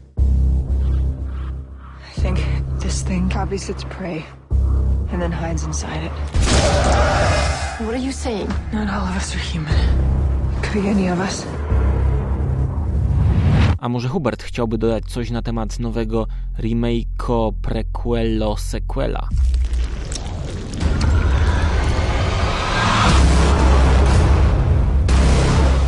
I 2.17 2.21
think 2.21 2.39
this 2.87 3.03
thing 3.03 3.29
copies 3.29 3.69
its 3.69 3.83
prey 3.83 4.23
and 5.11 5.21
then 5.21 5.29
hides 5.29 5.65
inside 5.65 6.03
it. 6.07 6.11
What 7.83 7.93
are 7.93 8.03
you 8.07 8.13
saying? 8.13 8.47
Not 8.71 8.87
all 8.89 9.05
of 9.05 9.15
us 9.17 9.35
are 9.35 9.39
human. 9.39 9.75
Could 10.61 10.83
be 10.83 10.87
any 10.87 11.09
of 11.09 11.19
us. 11.19 11.45
A 13.79 13.89
może 13.89 14.07
Hubert 14.07 14.43
chciałby 14.43 14.77
dodać 14.77 15.05
coś 15.05 15.31
na 15.31 15.41
temat 15.41 15.79
nowego 15.79 16.27
remake'o, 16.59 17.53
prequelo, 17.61 18.57
sequela? 18.57 19.27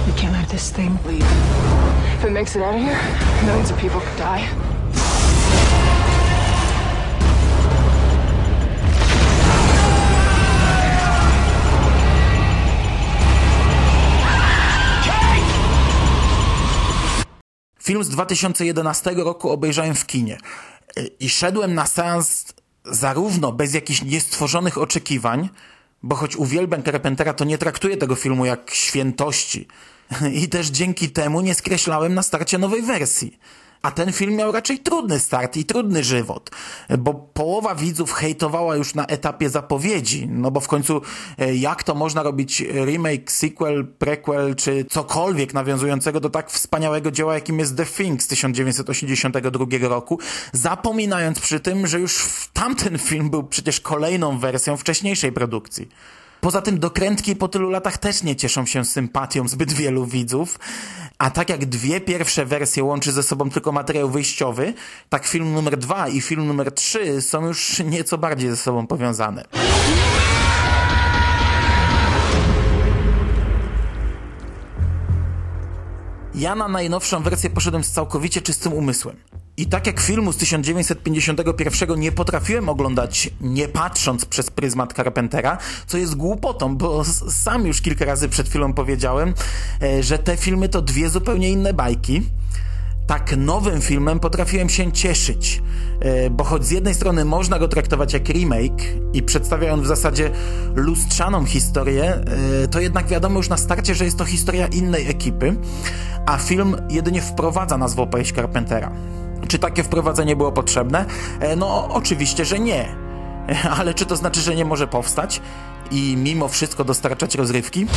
We 0.08 0.14
can't 0.22 0.34
let 0.34 0.50
this 0.50 0.72
thing 0.72 0.98
leave. 1.08 1.32
If 2.18 2.26
it 2.26 2.32
makes 2.32 2.56
it 2.56 2.62
out 2.62 2.76
of 2.76 2.82
here, 2.82 3.00
millions 3.46 3.72
of 3.72 3.78
people 3.78 4.02
could 4.02 4.18
die. 4.18 4.44
Film 17.90 18.04
z 18.04 18.10
2011 18.10 19.12
roku 19.12 19.50
obejrzałem 19.50 19.96
w 19.96 20.06
kinie 20.06 20.38
i 21.20 21.30
szedłem 21.30 21.74
na 21.74 21.88
seans 21.88 22.46
zarówno 22.86 23.52
bez 23.52 23.74
jakichś 23.74 24.02
niestworzonych 24.02 24.78
oczekiwań, 24.78 25.50
bo 26.04 26.16
choć 26.16 26.36
uwielbiam 26.36 26.84
Carpentera, 26.84 27.34
to 27.34 27.46
nie 27.46 27.58
traktuję 27.58 27.98
tego 27.98 28.16
filmu 28.16 28.46
jak 28.46 28.72
świętości. 28.72 29.68
I 30.42 30.50
też 30.50 30.68
dzięki 30.68 31.10
temu 31.10 31.42
nie 31.42 31.56
skreślałem 31.56 32.14
na 32.14 32.24
starcie 32.24 32.58
nowej 32.58 32.82
wersji. 32.82 33.38
A 33.82 33.92
ten 33.92 34.12
film 34.12 34.36
miał 34.36 34.52
raczej 34.52 34.80
trudny 34.80 35.20
start 35.20 35.58
i 35.58 35.66
trudny 35.66 36.04
żywot, 36.04 36.50
bo 36.98 37.14
połowa 37.14 37.76
widzów 37.76 38.12
hejtowała 38.12 38.76
już 38.76 38.96
na 38.96 39.06
etapie 39.06 39.50
zapowiedzi, 39.50 40.28
no 40.28 40.52
bo 40.52 40.60
w 40.60 40.68
końcu 40.68 41.02
e, 41.38 41.56
jak 41.56 41.84
to 41.84 41.96
można 41.96 42.24
robić 42.24 42.62
remake, 42.62 43.32
sequel, 43.32 43.88
prequel 43.88 44.56
czy 44.56 44.86
cokolwiek 44.90 45.54
nawiązującego 45.54 46.20
do 46.20 46.30
tak 46.30 46.52
wspaniałego 46.52 47.12
dzieła, 47.12 47.34
jakim 47.34 47.60
jest 47.60 47.78
The 47.78 47.86
Thing 47.86 48.24
z 48.24 48.28
1982 48.28 49.66
roku, 49.82 50.20
zapominając 50.54 51.40
przy 51.40 51.60
tym, 51.60 51.88
że 51.88 52.00
już 52.00 52.28
tamten 52.54 52.98
film 52.98 53.30
był 53.30 53.44
przecież 53.44 53.80
kolejną 53.80 54.40
wersją 54.40 54.78
wcześniejszej 54.78 55.32
produkcji. 55.32 55.90
Poza 56.42 56.62
tym 56.62 56.80
dokrętki 56.80 57.36
po 57.36 57.48
tylu 57.48 57.70
latach 57.70 57.98
też 57.98 58.24
nie 58.24 58.36
cieszą 58.36 58.66
się 58.66 58.86
sympatią 58.86 59.48
zbyt 59.48 59.74
wielu 59.74 60.06
widzów, 60.06 60.60
a 61.18 61.32
tak 61.32 61.50
jak 61.50 61.66
dwie 61.66 62.02
pierwsze 62.02 62.46
wersje 62.46 62.84
łączy 62.84 63.12
ze 63.12 63.24
sobą 63.24 63.50
tylko 63.50 63.72
materiał 63.72 64.10
wyjściowy, 64.10 64.74
tak 65.10 65.28
film 65.28 65.54
numer 65.54 65.78
dwa 65.78 66.08
i 66.08 66.22
film 66.22 66.48
numer 66.48 66.72
trzy 66.72 67.22
są 67.22 67.48
już 67.48 67.80
nieco 67.80 68.18
bardziej 68.18 68.50
ze 68.50 68.58
sobą 68.58 68.88
powiązane. 68.88 69.46
Ja 76.40 76.56
na 76.56 76.68
najnowszą 76.68 77.24
wersję 77.24 77.50
poszedłem 77.50 77.84
z 77.84 77.92
całkowicie 77.92 78.42
czystym 78.42 78.74
umysłem. 78.74 79.16
I 79.58 79.66
tak 79.66 79.88
jak 79.88 80.00
filmu 80.00 80.34
z 80.34 80.38
1951 80.38 82.00
nie 82.00 82.12
potrafiłem 82.12 82.70
oglądać 82.70 83.30
nie 83.42 83.68
patrząc 83.68 84.26
przez 84.26 84.50
pryzmat 84.50 84.94
Carpentera, 84.94 85.58
co 85.88 85.98
jest 85.98 86.16
głupotą, 86.16 86.78
bo 86.78 87.04
sam 87.30 87.68
już 87.68 87.82
kilka 87.82 88.06
razy 88.06 88.30
przed 88.30 88.50
chwilą 88.50 88.74
powiedziałem, 88.74 89.34
e, 89.82 90.04
że 90.04 90.20
te 90.20 90.38
filmy 90.38 90.70
to 90.70 90.82
dwie 90.82 91.10
zupełnie 91.10 91.50
inne 91.50 91.74
bajki. 91.74 92.22
Tak 93.10 93.38
nowym 93.38 93.82
filmem 93.82 94.20
potrafiłem 94.20 94.70
się 94.70 94.92
cieszyć, 94.92 95.62
e, 96.00 96.30
bo 96.30 96.44
choć 96.44 96.66
z 96.66 96.72
jednej 96.72 96.96
strony 96.96 97.26
można 97.26 97.60
go 97.60 97.68
traktować 97.68 98.14
jak 98.14 98.30
remake 98.30 98.84
i 99.14 99.24
przedstawia 99.24 99.74
on 99.74 99.82
w 99.82 99.88
zasadzie 99.88 100.32
lustrzaną 100.76 101.46
historię, 101.46 102.14
e, 102.64 102.68
to 102.68 102.80
jednak 102.80 103.08
wiadomo 103.08 103.38
już 103.38 103.50
na 103.50 103.58
starcie, 103.58 103.96
że 103.96 104.06
jest 104.06 104.18
to 104.18 104.26
historia 104.26 104.68
innej 104.68 105.10
ekipy, 105.10 105.56
a 106.26 106.38
film 106.38 106.76
jedynie 106.90 107.22
wprowadza 107.22 107.78
nas 107.78 107.96
w 107.96 108.00
opowieść 108.00 108.36
Carpentera. 108.36 108.92
Czy 109.48 109.60
takie 109.60 109.84
wprowadzenie 109.84 110.36
było 110.36 110.52
potrzebne? 110.52 111.06
No, 111.58 111.88
oczywiście, 111.90 112.46
że 112.46 112.60
nie. 112.60 112.96
Ale 113.80 113.94
czy 113.94 114.06
to 114.06 114.16
znaczy, 114.16 114.42
że 114.42 114.56
nie 114.56 114.66
może 114.66 114.88
powstać 114.88 115.42
i 115.92 116.18
mimo 116.18 116.48
wszystko 116.48 116.84
dostarczać 116.84 117.36
rozrywki? 117.36 117.88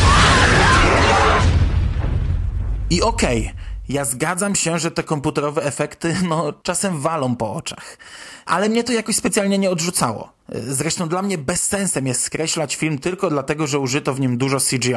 I 2.91 3.03
okej, 3.03 3.41
okay, 3.41 3.72
Ja 3.93 4.05
zgadzam 4.05 4.55
się, 4.55 4.79
że 4.79 4.91
te 4.91 5.03
komputerowe 5.03 5.65
efekty, 5.65 6.17
no, 6.29 6.53
czasem 6.63 7.01
walą 7.01 7.37
po 7.37 7.53
oczach. 7.53 7.99
Ale 8.47 8.69
mnie 8.69 8.85
to 8.85 8.93
jakoś 8.93 9.17
specjalnie 9.17 9.59
nie 9.59 9.71
odrzucało. 9.71 10.33
Zresztą 10.49 11.09
dla 11.09 11.23
mnie 11.23 11.39
bezsensem 11.39 12.07
jest 12.07 12.23
skreślać 12.23 12.77
film 12.77 12.99
tylko 12.99 13.31
dlatego, 13.31 13.67
że 13.67 13.79
użyto 13.79 14.15
w 14.15 14.21
nim 14.21 14.39
dużo 14.39 14.59
CGI. 14.59 14.95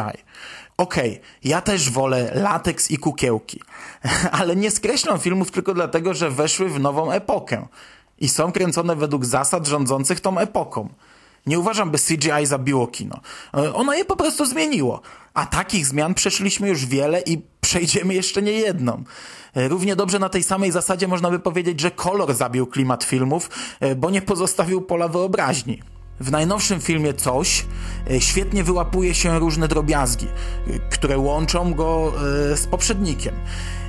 Okej, 0.78 1.12
okay, 1.12 1.20
ja 1.44 1.62
też 1.62 1.90
wolę 1.90 2.32
lateks 2.36 2.92
i 2.92 2.98
kukiełki, 2.98 3.62
ale 4.40 4.56
nie 4.56 4.72
skreślam 4.72 5.20
filmów 5.20 5.52
tylko 5.52 5.74
dlatego, 5.74 6.14
że 6.14 6.32
weszły 6.32 6.70
w 6.70 6.80
nową 6.80 7.12
epokę 7.12 7.68
i 8.20 8.30
są 8.30 8.52
kręcone 8.52 8.96
według 8.96 9.26
zasad 9.26 9.68
rządzących 9.68 10.20
tą 10.20 10.38
epoką. 10.38 10.90
Nie 11.46 11.60
uważam, 11.60 11.92
by 11.92 11.98
CGI 11.98 12.46
zabiło 12.46 12.88
kino. 12.88 13.20
Ono 13.74 13.94
je 13.94 14.06
po 14.06 14.16
prostu 14.16 14.46
zmieniło. 14.46 15.02
A 15.34 15.46
takich 15.46 15.86
zmian 15.86 16.14
przeszliśmy 16.14 16.70
już 16.70 16.86
wiele 16.86 17.22
i 17.22 17.42
przejdziemy 17.76 18.14
jeszcze 18.14 18.42
nie 18.42 18.52
jedną. 18.52 19.04
Równie 19.56 19.96
dobrze 19.96 20.20
na 20.20 20.30
tej 20.30 20.44
samej 20.44 20.72
zasadzie 20.72 21.08
można 21.08 21.32
by 21.32 21.40
powiedzieć, 21.40 21.80
że 21.80 21.92
kolor 21.92 22.34
zabił 22.34 22.68
klimat 22.68 23.04
filmów, 23.04 23.50
bo 23.98 24.10
nie 24.10 24.22
pozostawił 24.22 24.82
pola 24.82 25.08
wyobraźni. 25.08 25.82
W 26.20 26.32
najnowszym 26.32 26.82
filmie 26.82 27.14
Coś 27.14 27.66
e, 28.12 28.22
świetnie 28.22 28.64
wyłapuje 28.64 29.14
się 29.14 29.40
różne 29.40 29.68
drobiazgi, 29.68 30.28
e, 30.28 30.80
które 30.90 31.18
łączą 31.18 31.74
go 31.74 32.14
e, 32.52 32.58
z 32.58 32.68
poprzednikiem. 32.68 33.36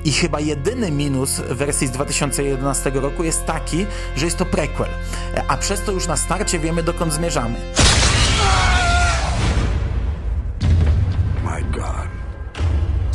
I 0.04 0.12
chyba 0.12 0.40
jedyny 0.40 0.90
minus 0.90 1.40
wersji 1.48 1.86
z 1.86 1.90
2011 1.90 2.90
roku 2.94 3.24
jest 3.24 3.44
taki, 3.44 3.86
że 4.16 4.24
jest 4.24 4.36
to 4.36 4.44
prequel, 4.44 4.90
a 5.48 5.56
przez 5.56 5.82
to 5.82 5.92
już 5.92 6.06
na 6.06 6.16
starcie 6.16 6.58
wiemy 6.58 6.82
dokąd 6.82 7.12
zmierzamy. 7.12 7.56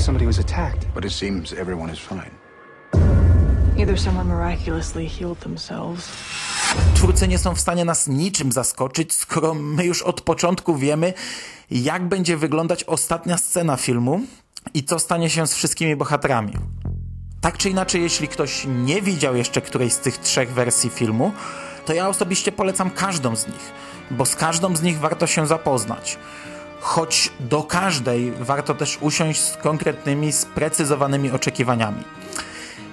Somebody 0.02 0.26
was 0.26 0.40
attacked. 0.40 0.88
But 0.96 1.06
it 1.06 1.12
seems 1.12 1.54
everyone 1.54 1.94
is 1.94 2.00
fine. 2.00 2.32
Either 3.78 4.00
someone 4.00 4.28
miraculously 4.28 5.10
healed 5.10 5.40
themselves. 5.40 6.10
Twórcy 6.96 7.28
nie 7.28 7.38
są 7.38 7.56
w 7.56 7.60
stanie 7.60 7.86
nas 7.86 8.08
niczym 8.08 8.52
zaskoczyć, 8.52 9.14
skoro 9.14 9.54
my 9.54 9.86
już 9.86 10.02
od 10.02 10.22
początku 10.22 10.78
wiemy, 10.78 11.14
jak 11.72 12.08
będzie 12.08 12.38
wyglądać 12.38 12.84
ostatnia 12.84 13.38
scena 13.38 13.78
filmu 13.78 14.22
i 14.74 14.84
co 14.84 15.00
stanie 15.00 15.30
się 15.30 15.48
z 15.48 15.54
wszystkimi 15.54 15.96
bohaterami. 15.96 16.54
Tak 17.42 17.58
czy 17.58 17.70
inaczej, 17.70 18.02
jeśli 18.02 18.28
ktoś 18.28 18.68
nie 18.68 19.02
widział 19.02 19.36
jeszcze 19.36 19.62
którejś 19.62 19.94
z 19.94 20.00
tych 20.00 20.18
trzech 20.18 20.54
wersji 20.54 20.90
filmu, 20.90 21.32
to 21.86 21.94
ja 21.94 22.10
osobiście 22.10 22.52
polecam 22.52 22.92
każdą 22.92 23.36
z 23.36 23.48
nich, 23.48 23.72
bo 24.12 24.26
z 24.26 24.36
każdą 24.36 24.76
z 24.76 24.82
nich 24.82 25.00
warto 25.00 25.28
się 25.28 25.48
zapoznać. 25.48 26.18
Choć 26.82 27.32
do 27.40 27.64
każdej 27.64 28.32
warto 28.32 28.76
też 28.76 28.98
usiąść 29.02 29.42
z 29.42 29.58
konkretnymi, 29.58 30.32
sprecyzowanymi 30.32 31.32
oczekiwaniami. 31.32 32.04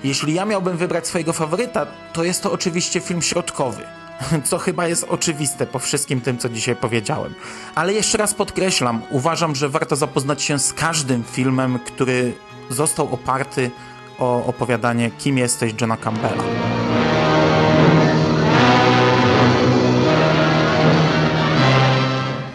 Jeśli 0.04 0.34
ja 0.34 0.44
miałbym 0.44 0.76
wybrać 0.76 1.06
swojego 1.06 1.32
faworyta, 1.32 1.86
to 2.12 2.24
jest 2.24 2.42
to 2.42 2.52
oczywiście 2.52 3.00
film 3.00 3.22
środkowy. 3.22 3.82
Co 4.44 4.58
chyba 4.58 4.88
jest 4.88 5.06
oczywiste 5.08 5.66
po 5.66 5.78
wszystkim 5.78 6.20
tym, 6.20 6.38
co 6.38 6.48
dzisiaj 6.48 6.76
powiedziałem. 6.76 7.34
Ale 7.74 7.92
jeszcze 7.92 8.18
raz 8.18 8.34
podkreślam, 8.34 9.02
uważam, 9.10 9.54
że 9.54 9.68
warto 9.68 9.96
zapoznać 9.96 10.42
się 10.42 10.58
z 10.58 10.72
każdym 10.72 11.24
filmem, 11.24 11.78
który 11.78 12.34
został 12.70 13.14
oparty 13.14 13.70
o 14.18 14.46
opowiadanie 14.46 15.10
Kim 15.10 15.38
jesteś 15.38 15.74
Johna 15.80 15.96
Campbella. 15.96 16.44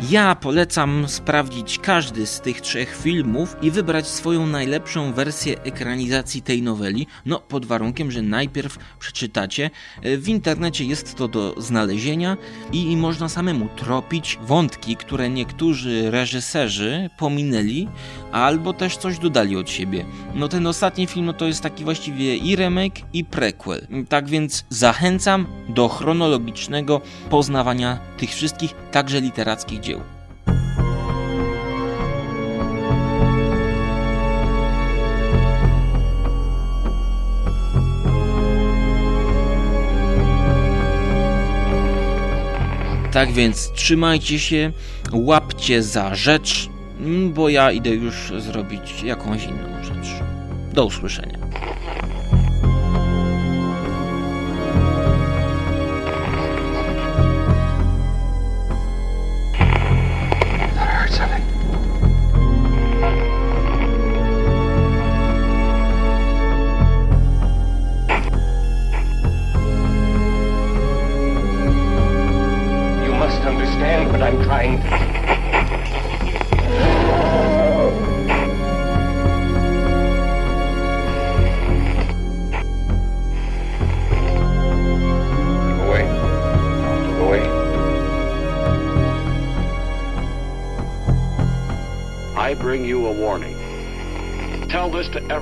Ja 0.10 0.36
polecam 0.36 1.08
sprawdzić 1.08 1.80
każdy 1.80 2.26
z 2.26 2.42
tych 2.42 2.62
trzech 2.62 2.98
filmów 3.04 3.56
i 3.62 3.72
wybrać 3.72 4.08
swoją 4.08 4.48
najlepszą 4.48 5.14
wersję 5.14 5.62
ekranizacji 5.64 6.42
tej 6.42 6.62
noweli, 6.62 7.08
no 7.26 7.40
pod 7.40 7.66
warunkiem, 7.66 8.12
że 8.12 8.22
najpierw 8.22 8.78
przeczytacie. 9.00 9.70
W 10.18 10.28
internecie 10.28 10.86
jest 10.86 11.16
to 11.16 11.28
do 11.28 11.56
znalezienia 11.58 12.38
i 12.72 12.98
można 12.98 13.30
samemu 13.30 13.70
tropić 13.76 14.40
wątki, 14.42 14.96
które 14.96 15.30
niektórzy 15.30 16.12
reżyserzy 16.12 17.10
pominęli, 17.18 17.88
albo 18.32 18.74
też 18.74 18.98
coś 18.98 19.20
dodali 19.20 19.58
od 19.58 19.70
siebie. 19.70 20.06
No 20.36 20.48
ten 20.48 20.68
ostatni 20.68 21.08
film 21.08 21.26
no 21.26 21.34
to 21.34 21.46
jest 21.46 21.62
taki 21.62 21.84
właściwie 21.84 22.38
i 22.38 22.56
remake 22.56 23.02
i 23.14 23.24
prequel. 23.26 23.88
Tak 24.10 24.30
więc 24.30 24.66
zachęcam 24.70 25.48
do 25.70 25.90
chronologicznego 25.90 27.02
poznawania 27.30 28.00
tych 28.18 28.30
wszystkich, 28.30 28.76
także 28.92 29.22
literackich 29.22 29.80
dzieł. 29.80 30.03
Tak 43.14 43.32
więc 43.32 43.72
trzymajcie 43.72 44.40
się, 44.40 44.72
łapcie 45.12 45.84
za 45.84 46.16
rzecz, 46.16 46.70
bo 47.30 47.50
ja 47.50 47.72
idę 47.72 47.90
już 47.90 48.34
zrobić 48.38 49.04
jakąś 49.04 49.44
inną 49.44 49.84
rzecz. 49.84 50.08
Do 50.74 50.86
usłyszenia. 50.86 51.38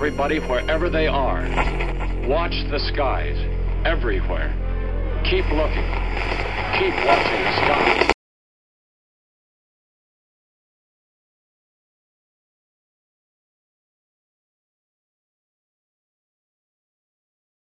Everybody 0.02 0.40
wherever 0.40 0.90
they 0.90 1.06
are. 1.06 1.44
Watch 2.28 2.56
the 2.72 2.80
skies 2.92 3.38
everywhere. 3.86 4.50
Keep 5.30 5.46
looking. 5.52 5.86
Keep 6.80 7.06
watching 7.06 7.44
the 7.44 7.56
skies. 7.62 8.11